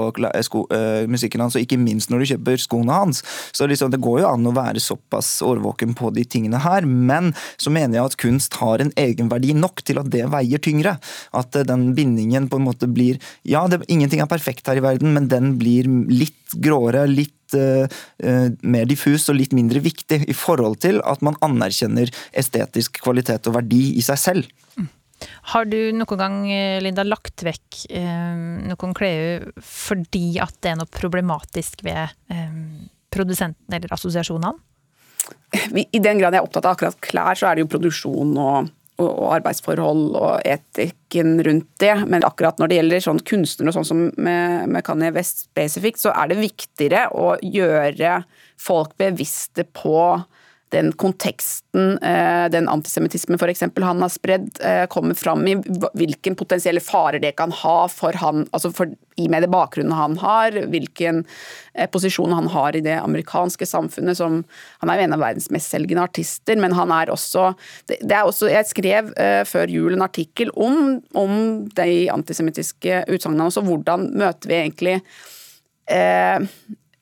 [0.49, 0.65] sko,
[1.11, 3.23] musikken hans, og ikke minst når du kjøper skoene hans.
[3.55, 7.33] Så liksom, det går jo an å være såpass årvåken på de tingene her, men
[7.61, 10.97] så mener jeg at kunst har en egenverdi nok til at det veier tyngre.
[11.37, 14.85] At uh, den bindingen på en måte blir Ja, det, ingenting er perfekt her i
[14.85, 17.87] verden, men den blir litt gråere, litt uh,
[18.25, 23.51] uh, mer diffus og litt mindre viktig i forhold til at man anerkjenner estetisk kvalitet
[23.51, 24.53] og verdi i seg selv.
[24.79, 24.91] Mm.
[25.55, 26.39] Har du noen gang,
[26.85, 28.37] Linda, lagt vekk eh,
[28.69, 32.55] noen klær fordi at det er noe problematisk ved eh,
[33.15, 34.57] produsenten eller assosiasjonene?
[35.73, 38.71] I den grad jeg er opptatt av akkurat klær, så er det jo produksjon og,
[38.99, 41.95] og, og arbeidsforhold og etikken rundt det.
[42.11, 46.03] Men akkurat når det gjelder sånn kunstnere og sånn som med, med Kanye West spesifikt,
[46.03, 48.19] så er det viktigere å gjøre
[48.61, 49.97] folk bevisste på
[50.75, 53.63] den konteksten eh, den antisemittismen f.eks.
[53.77, 55.55] han har spredd, eh, kommer fram i.
[55.95, 60.17] Hvilken potensielle farer det kan ha for han, altså for, i med det bakgrunnen han
[60.23, 60.59] har.
[60.73, 61.23] Hvilken
[61.75, 64.19] eh, posisjon han har i det amerikanske samfunnet.
[64.19, 64.43] som
[64.83, 67.53] Han er jo en av verdens mestselgende artister, men han er også,
[67.91, 69.13] det, er også Jeg skrev
[69.49, 71.37] før jul en artikkel om, om
[71.77, 73.49] de antisemittiske utsagnene.
[73.51, 74.97] Altså hvordan møter vi egentlig
[75.91, 76.41] eh,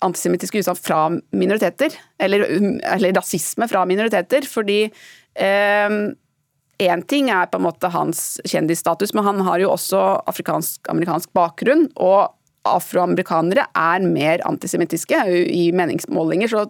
[0.02, 1.00] antisemittiske utsagn fra
[1.36, 2.44] minoriteter, eller,
[2.94, 4.84] eller, rasisme fra minoriteter, fordi
[5.32, 6.12] Én
[6.78, 11.86] eh, ting er på en måte hans kjendisstatus, men han har jo også afrikansk-amerikansk bakgrunn.
[11.96, 12.34] og
[12.68, 15.18] afroamerikanere er mer antisemittiske.
[15.50, 16.66] I meningsmålinger så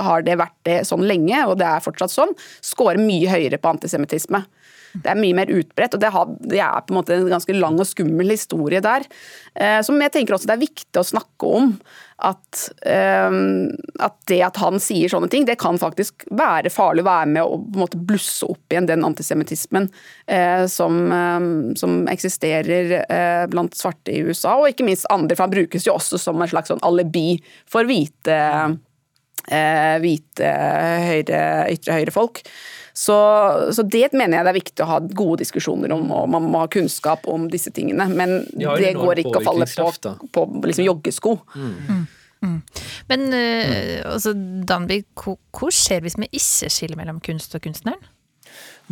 [0.00, 2.32] har det vært det sånn lenge, og det er fortsatt sånn.
[2.64, 4.44] Skårer mye høyere på antisemittisme.
[4.94, 6.10] Det er mye mer utbredt, og det,
[6.60, 9.06] er på en måte en ganske lang og skummel historie der.
[9.54, 11.72] Eh, som jeg tenker også det er viktig å snakke om.
[12.24, 13.36] At, eh,
[14.06, 17.42] at, det at han sier sånne ting, det kan faktisk være farlig å være med
[17.42, 19.90] og på en måte blusse opp igjen den antisemittismen
[20.30, 22.94] eh, som, eh, som, eksisterer
[23.50, 25.34] blant svarte i USA, og ikke minst andre.
[25.34, 27.40] For han brukes jo også som en slags sånn alibi
[27.70, 28.76] for hvite, eh,
[29.44, 30.54] hvite
[31.04, 31.42] høyre,
[31.74, 32.40] ytre høyre-folk.
[32.96, 33.14] Så,
[33.74, 36.60] så, det mener jeg det er viktig å ha gode diskusjoner om, og man må
[36.62, 38.06] ha kunnskap om disse tingene.
[38.06, 41.34] Men det går ikke å falle på, på liksom joggesko.
[41.58, 41.72] Mm.
[41.88, 42.04] Mm.
[42.44, 42.58] Mm.
[43.10, 44.34] Men uh, altså,
[44.68, 48.12] Danby, hva skjer hvis vi ikke skiller mellom kunst og kunstneren?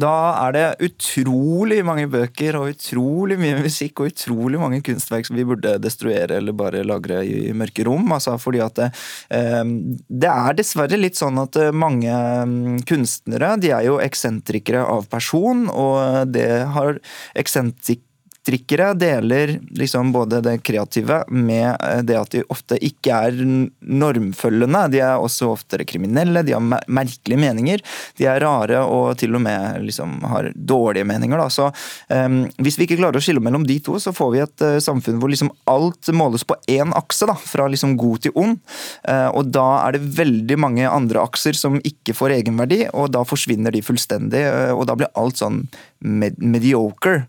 [0.01, 0.13] Da
[0.47, 5.45] er det utrolig mange bøker og utrolig mye musikk og utrolig mange kunstverk som vi
[5.49, 8.07] burde destruere eller bare lagre i mørke rom.
[8.17, 8.89] Altså fordi at det,
[9.37, 9.65] eh,
[10.09, 15.11] det er dessverre litt sånn at eh, mange mm, kunstnere de er jo eksentrikere av
[15.13, 16.97] person, og det har
[17.39, 18.07] eksentrik
[18.43, 24.81] Trikkere deler liksom både det kreative med eh, det at de ofte ikke er normfølgende.
[24.91, 27.85] De er også oftere kriminelle, de har merkelige meninger.
[28.19, 31.39] De er rare og til og med liksom har dårlige meninger.
[31.39, 31.47] Da.
[31.55, 31.69] Så
[32.11, 34.81] um, Hvis vi ikke klarer å skille mellom de to, så får vi et uh,
[34.83, 37.29] samfunn hvor liksom alt måles på én akse.
[37.31, 38.59] Da, fra liksom god til ond.
[39.07, 43.23] Uh, og da er det veldig mange andre akser som ikke får egenverdi, og da
[43.23, 44.43] forsvinner de fullstendig.
[44.51, 45.63] Uh, og da blir alt sånn
[46.03, 47.25] med mediocre.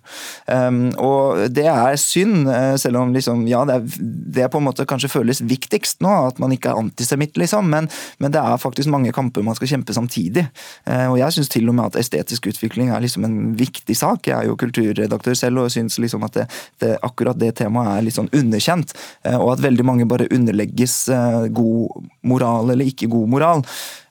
[0.48, 4.08] Um, og det er synd, eh, selv om liksom, ja, det, er,
[4.38, 7.90] det på en måte kanskje føles viktigst nå, at man ikke er antisemitt, liksom, men,
[8.18, 10.48] men, det er faktisk mange kamper man skal kjempe samtidig.
[10.90, 14.28] Uh, og jeg syns til og med at estetisk utvikling er liksom en viktig sak.
[14.30, 16.48] Jeg er jo kulturredaktør selv og syns liksom at det,
[16.82, 18.96] det, akkurat det temaet er litt sånn underkjent.
[19.28, 23.62] Uh, og at veldig mange bare underlegges uh, god moral eller ikke god moral.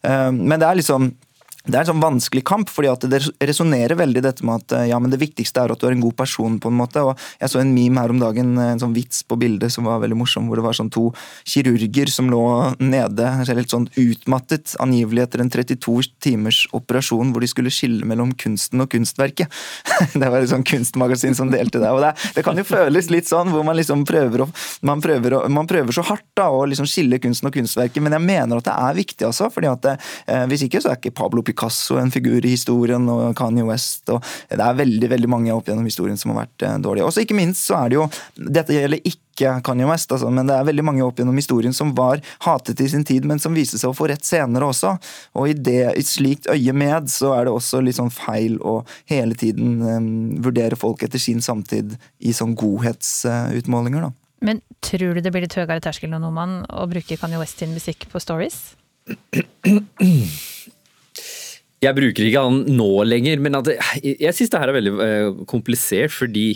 [0.02, 1.12] men det er liksom
[1.62, 4.96] det er en sånn vanskelig kamp, fordi at det resonnerer veldig dette med at ja,
[4.98, 6.58] men det viktigste er at du er en god person.
[6.58, 9.36] på en måte, og Jeg så en meme her om dagen, en sånn vits på
[9.38, 11.12] bildet som var veldig morsom, hvor det var sånn to
[11.46, 12.42] kirurger som lå
[12.82, 18.34] nede, helt sånn utmattet, angivelig etter en 32 timers operasjon hvor de skulle skille mellom
[18.34, 19.46] kunsten og kunstverket.
[20.22, 21.90] Det var et sånn kunstmagasin som delte det.
[21.90, 24.48] og det, det, kan jo føles litt sånn, hvor man liksom prøver å,
[24.86, 28.14] man prøver, å, man prøver så hardt da, å liksom skille kunsten og kunstverket, men
[28.16, 29.48] jeg mener at det er viktig, altså.
[29.52, 33.34] fordi at eh, Hvis ikke så er ikke Pablo Picasso en figur i historien, og
[33.38, 36.78] Kanye West og Det er veldig veldig mange opp gjennom historien som har vært eh,
[36.82, 37.07] dårlige.
[37.07, 40.55] Og ikke minst så er det jo Dette gjelder ikke Kanye West, altså, men det
[40.55, 43.80] er veldig mange opp gjennom historien som var hatet i sin tid, men som viste
[43.80, 44.92] seg å få rett senere også.
[45.40, 48.82] Og i det, i slikt øye med, så er det også litt sånn feil å
[49.11, 50.11] hele tiden um,
[50.44, 54.12] vurdere folk etter sin samtid i sånn godhetsutmålinger, da.
[54.42, 57.72] Men tror du det blir litt høyere terskel nå, man, å bruke Kanye West sin
[57.76, 58.74] musikk på stories?
[61.82, 63.74] Jeg bruker ikke han nå lenger, men det,
[64.06, 66.14] jeg syns det her er veldig uh, komplisert.
[66.14, 66.52] Fordi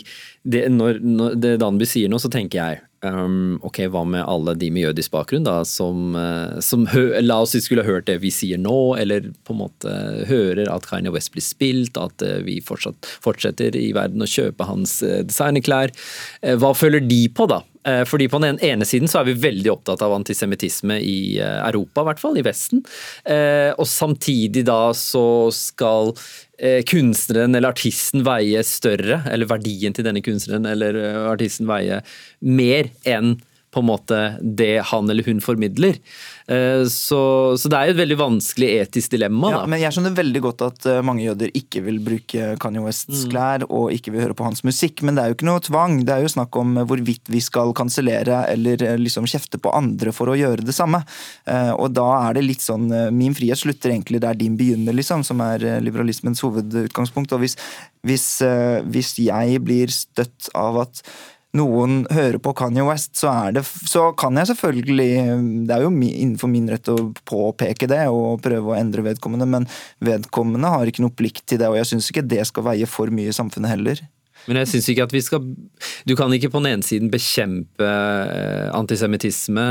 [0.47, 4.55] det, når, når det Danby sier nå, så tenker jeg um, ok, hva med alle
[4.55, 6.87] de med jødisk bakgrunn, da, som, uh, som
[7.27, 9.95] La oss si skulle hørt det vi sier nå, eller på en måte
[10.31, 14.69] hører at Kanye West blir spilt, at uh, vi fortsatt, fortsetter i verden å kjøpe
[14.69, 15.91] hans designerklær.
[16.61, 17.65] hva føler de på, da?
[17.87, 21.59] Eh, fordi På den ene siden så er vi veldig opptatt av antisemittisme i eh,
[21.69, 22.83] Europa, i hvert fall, i Vesten.
[23.23, 26.13] Eh, og samtidig da så skal
[26.89, 30.95] kunstneren eller artisten veie større, eller verdien til denne kunstneren eller
[31.29, 31.99] artisten veie
[32.41, 33.35] mer enn
[33.71, 35.97] på en måte det han eller hun formidler.
[36.47, 37.19] Eh, så,
[37.59, 39.51] så, det er jo et veldig vanskelig etisk dilemma.
[39.51, 43.25] Ja, men Jeg skjønner veldig godt at eh, mange jøder ikke vil bruke Kanye Wests
[43.25, 43.29] mm.
[43.33, 45.99] klær og ikke vil høre på hans musikk, men det er jo ikke noe tvang.
[46.07, 50.15] Det er jo snakk om hvorvidt vi skal kansellere eller eh, liksom kjefte på andre
[50.15, 51.03] for å gjøre det samme.
[51.47, 55.41] Og da er det litt sånn Min frihet slutter egentlig der din begynner, liksom, som
[55.43, 57.33] er liberalismens hovedutgangspunkt.
[57.35, 57.57] Og hvis,
[58.07, 58.27] hvis,
[58.87, 61.01] hvis jeg blir støtt av at
[61.57, 65.09] noen hører på Kanye West, så, det, så, kan jeg selvfølgelig
[65.67, 66.97] Det er jo innenfor min rett å
[67.27, 69.67] påpeke det og prøve å endre vedkommende, men
[70.03, 73.13] vedkommende har ikke noe plikt til det, og jeg syns ikke det skal veie for
[73.13, 74.03] mye i samfunnet heller.
[74.47, 75.43] Men jeg syns ikke at vi skal
[76.07, 79.65] Du kan ikke på den ene siden bekjempe eh, antisemittisme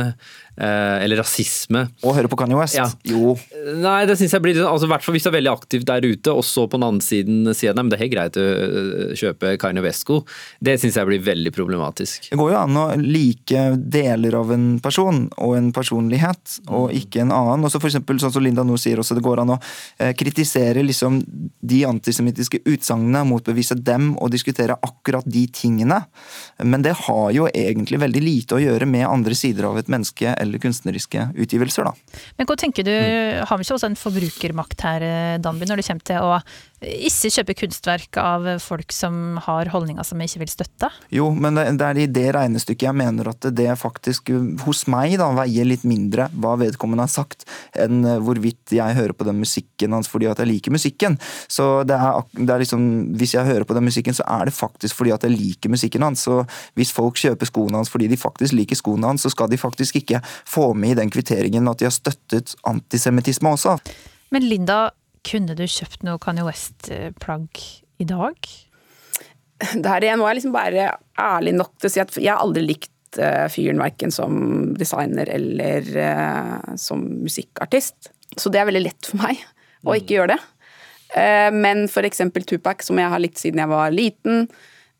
[0.57, 1.87] eh, eller rasisme.
[2.05, 2.79] Og høre på Kanye West?
[2.79, 2.87] Ja.
[3.09, 3.35] Jo.
[3.81, 6.33] Nei, det syns jeg blir altså, hvert fall hvis du er veldig aktiv der ute,
[6.33, 9.55] og så på den andre siden sier at det er helt greit å øh, kjøpe
[9.63, 10.21] Kanye West-sko.
[10.65, 12.31] Det syns jeg blir veldig problematisk.
[12.33, 17.23] Det går jo an å like deler av en person og en personlighet, og ikke
[17.25, 17.67] en annen.
[17.69, 20.85] Også for eksempel, sånn som Linda nå sier også, det går an å eh, kritisere
[20.87, 21.21] liksom
[21.67, 26.03] de antisemittiske utsagnene, motbevise dem og diskutere akkurat de tingene.
[26.59, 30.35] Men det har jo egentlig veldig lite å gjøre med andre sider av et menneske
[30.35, 32.23] eller kunstneriske utgivelser, da.
[32.37, 33.47] Men hva tenker du, mm.
[33.47, 36.41] har vi ikke også en forbrukermakt her, eh, Danby, når det kommer til å
[36.87, 40.91] ikke kjøpe kunstverk av folk som har holdninger som jeg ikke vil støtte?
[41.15, 44.29] Jo, men det er i det regnestykket jeg mener at det faktisk
[44.67, 49.27] hos meg da veier litt mindre hva vedkommende har sagt, enn hvorvidt jeg hører på
[49.29, 51.17] den musikken hans fordi at jeg liker musikken.
[51.49, 52.85] Så det er, det er liksom,
[53.17, 56.05] Hvis jeg hører på den musikken, så er det faktisk fordi at jeg liker musikken
[56.07, 56.27] hans.
[56.27, 56.43] Så
[56.79, 60.01] hvis folk kjøper skoene hans fordi de faktisk liker skoene hans, så skal de faktisk
[60.03, 63.79] ikke få med i den kvitteringen at de har støttet antisemittisme også.
[64.35, 64.91] Men Linda,
[65.27, 67.63] kunne du kjøpt noe Kanye West-plagg
[68.03, 68.51] i dag?
[69.87, 70.91] Der igjen må jeg liksom være
[71.21, 75.31] ærlig nok til å si at jeg har aldri likt uh, fyren verken som designer
[75.33, 78.13] eller uh, som musikkartist.
[78.37, 79.41] Så det er veldig lett for meg
[79.87, 80.43] å ikke gjøre det.
[81.15, 82.23] Eh, men f.eks.
[82.47, 84.47] Tupac, som jeg har likt siden jeg var liten,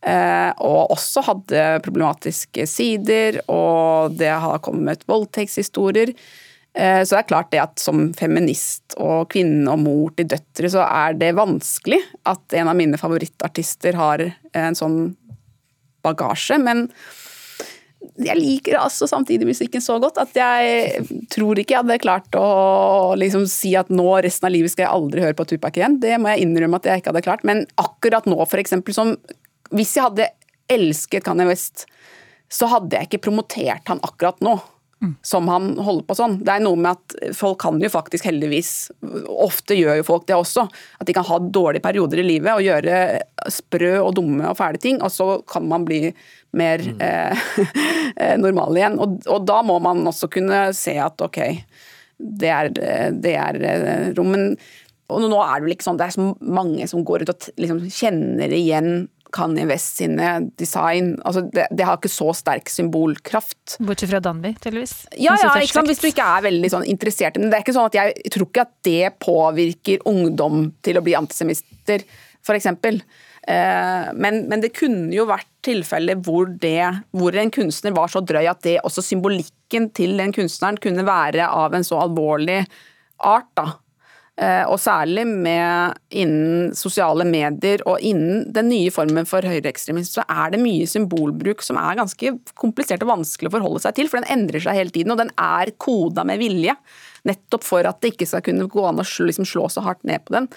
[0.07, 6.15] eh, og også hadde problematiske sider, og det har kommet voldtektshistorier.
[6.77, 10.71] Eh, så det er klart det at som feminist og kvinne og mor til døtre,
[10.73, 15.01] så er det vanskelig at en av mine favorittartister har en sånn
[16.07, 16.61] bagasje.
[16.63, 16.87] Men
[18.21, 23.15] jeg liker altså samtidig musikken så godt at jeg tror ikke jeg hadde klart å
[23.19, 25.99] liksom si at nå resten av livet skal jeg aldri høre på Tupac igjen.
[26.03, 27.45] Det må jeg innrømme at jeg ikke hadde klart.
[27.49, 29.17] Men akkurat nå, for eksempel, som
[29.75, 30.31] Hvis jeg hadde
[30.71, 31.89] elsket Kanye West,
[32.47, 34.55] så hadde jeg ikke promotert han akkurat nå.
[35.23, 36.39] Som han holder på sånn.
[36.41, 38.89] Det er noe med at folk kan jo faktisk heldigvis
[39.45, 40.65] Ofte gjør jo folk det også.
[40.97, 43.03] At de kan ha dårlige perioder i livet og gjøre
[43.53, 46.09] sprø og dumme og fæle ting, og så kan man bli
[46.59, 47.03] mer mm.
[48.17, 48.99] eh, normal igjen.
[49.03, 51.41] Og, og, da må man også kunne se at ok,
[52.17, 52.73] det er,
[53.13, 53.61] det er
[54.17, 54.33] rom.
[54.33, 54.49] Men
[55.13, 57.51] Og nå er det vel ikke sånn, det er så mange som går ut og
[57.61, 60.29] liksom kjenner igjen Kanye West sine
[60.59, 61.15] design.
[61.25, 63.77] Altså det, det, har ikke så sterk symbolkraft.
[63.85, 64.95] Bortsett fra Danby, tydeligvis.
[65.13, 65.91] Ja, ja ikke sant?
[65.91, 67.39] hvis du ikke er veldig sånn interessert.
[67.41, 71.05] Men det er ikke sånn at jeg tror ikke at det påvirker ungdom til å
[71.05, 72.07] bli antisemister,
[72.47, 72.71] f.eks.
[73.47, 76.51] Eh, men, men, det kunne jo vært tilfeller hvor,
[77.15, 81.47] hvor en kunstner var så drøy at det også symbolikken til den kunstneren kunne være
[81.47, 82.65] av en så alvorlig
[83.23, 83.51] art.
[83.59, 83.69] da.
[84.37, 90.25] Eh, og særlig med innen sosiale medier og innen den nye formen for høyreekstremisme, så
[90.29, 94.11] er det mye symbolbruk som er ganske komplisert og vanskelig å forholde seg til.
[94.13, 96.75] For den endrer seg hele tiden, og den er koda med vilje.
[97.27, 100.27] Nettopp for at det ikke skal kunne gå an å liksom slå så hardt ned
[100.27, 100.51] på den.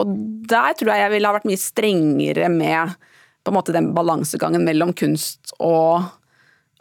[0.00, 0.12] Og
[0.48, 2.94] der tror jeg jeg ville ha vært mye strengere med
[3.42, 6.06] på en måte den balansegangen mellom kunst og,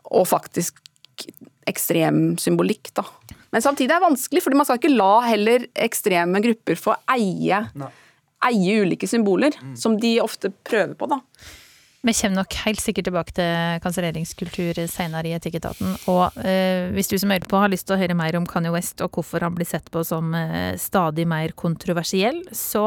[0.05, 0.79] og faktisk
[1.69, 3.05] ekstrem symbolikk, da.
[3.51, 7.59] Men samtidig er det vanskelig, fordi man skal ikke la heller ekstreme grupper få eie,
[8.47, 9.73] eie ulike symboler, mm.
[9.79, 11.19] som de ofte prøver på, da.
[12.01, 15.91] Vi kommer nok helt sikkert tilbake til kanselleringskultur senere i Etikketaten.
[16.09, 18.71] Og eh, hvis du som hører på har lyst til å høre mer om Kanye
[18.73, 22.81] West og hvorfor han blir sett på som eh, stadig mer kontroversiell, så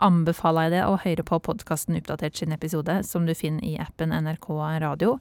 [0.00, 4.16] anbefaler jeg deg å høre på podkasten Oppdatert sin episode, som du finner i appen
[4.16, 4.48] NRK
[4.80, 5.18] Radio.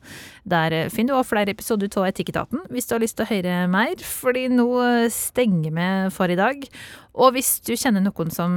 [0.47, 3.33] Der eh, finner du òg flere episoder av Etikketaten, hvis du har lyst til å
[3.33, 4.69] høre mer, fordi nå
[5.11, 6.63] stenger vi for i dag.
[7.13, 8.53] Og hvis du kjenner noen som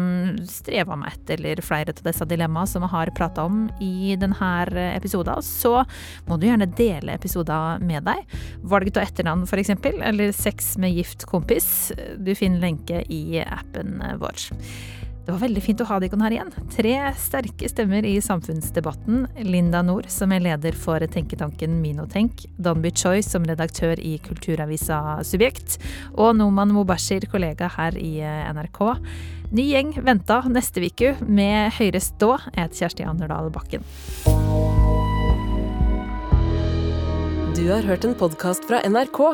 [0.49, 4.53] strever med et eller flere av disse dilemmaene som vi har prata om i denne
[4.95, 5.83] episoden, så
[6.29, 8.37] må du gjerne dele episoder med deg.
[8.65, 11.93] Valg av etternavn, f.eks., eller sex med gift kompis.
[12.17, 14.49] Du finner lenke i appen vår.
[15.27, 16.53] Det var veldig fint å ha dere her igjen.
[16.70, 19.24] Tre sterke stemmer i samfunnsdebatten.
[19.43, 22.45] Linda Nord, som er leder for tenketanken Minotenk.
[22.62, 25.81] Danby Choi, som redaktør i kulturavisa Subjekt.
[26.14, 28.81] Og Noman Mobashir, kollega her i eh, NRK.
[29.51, 32.33] Ny gjeng venta neste uke med Høyre stå.
[32.55, 33.83] Jeg heter Kjersti Anderdal Bakken.
[37.59, 39.24] Du har hørt en podkast fra NRK.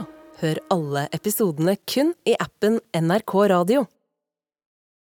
[0.40, 3.90] Hør alle episodene kun i appen NRK Radio.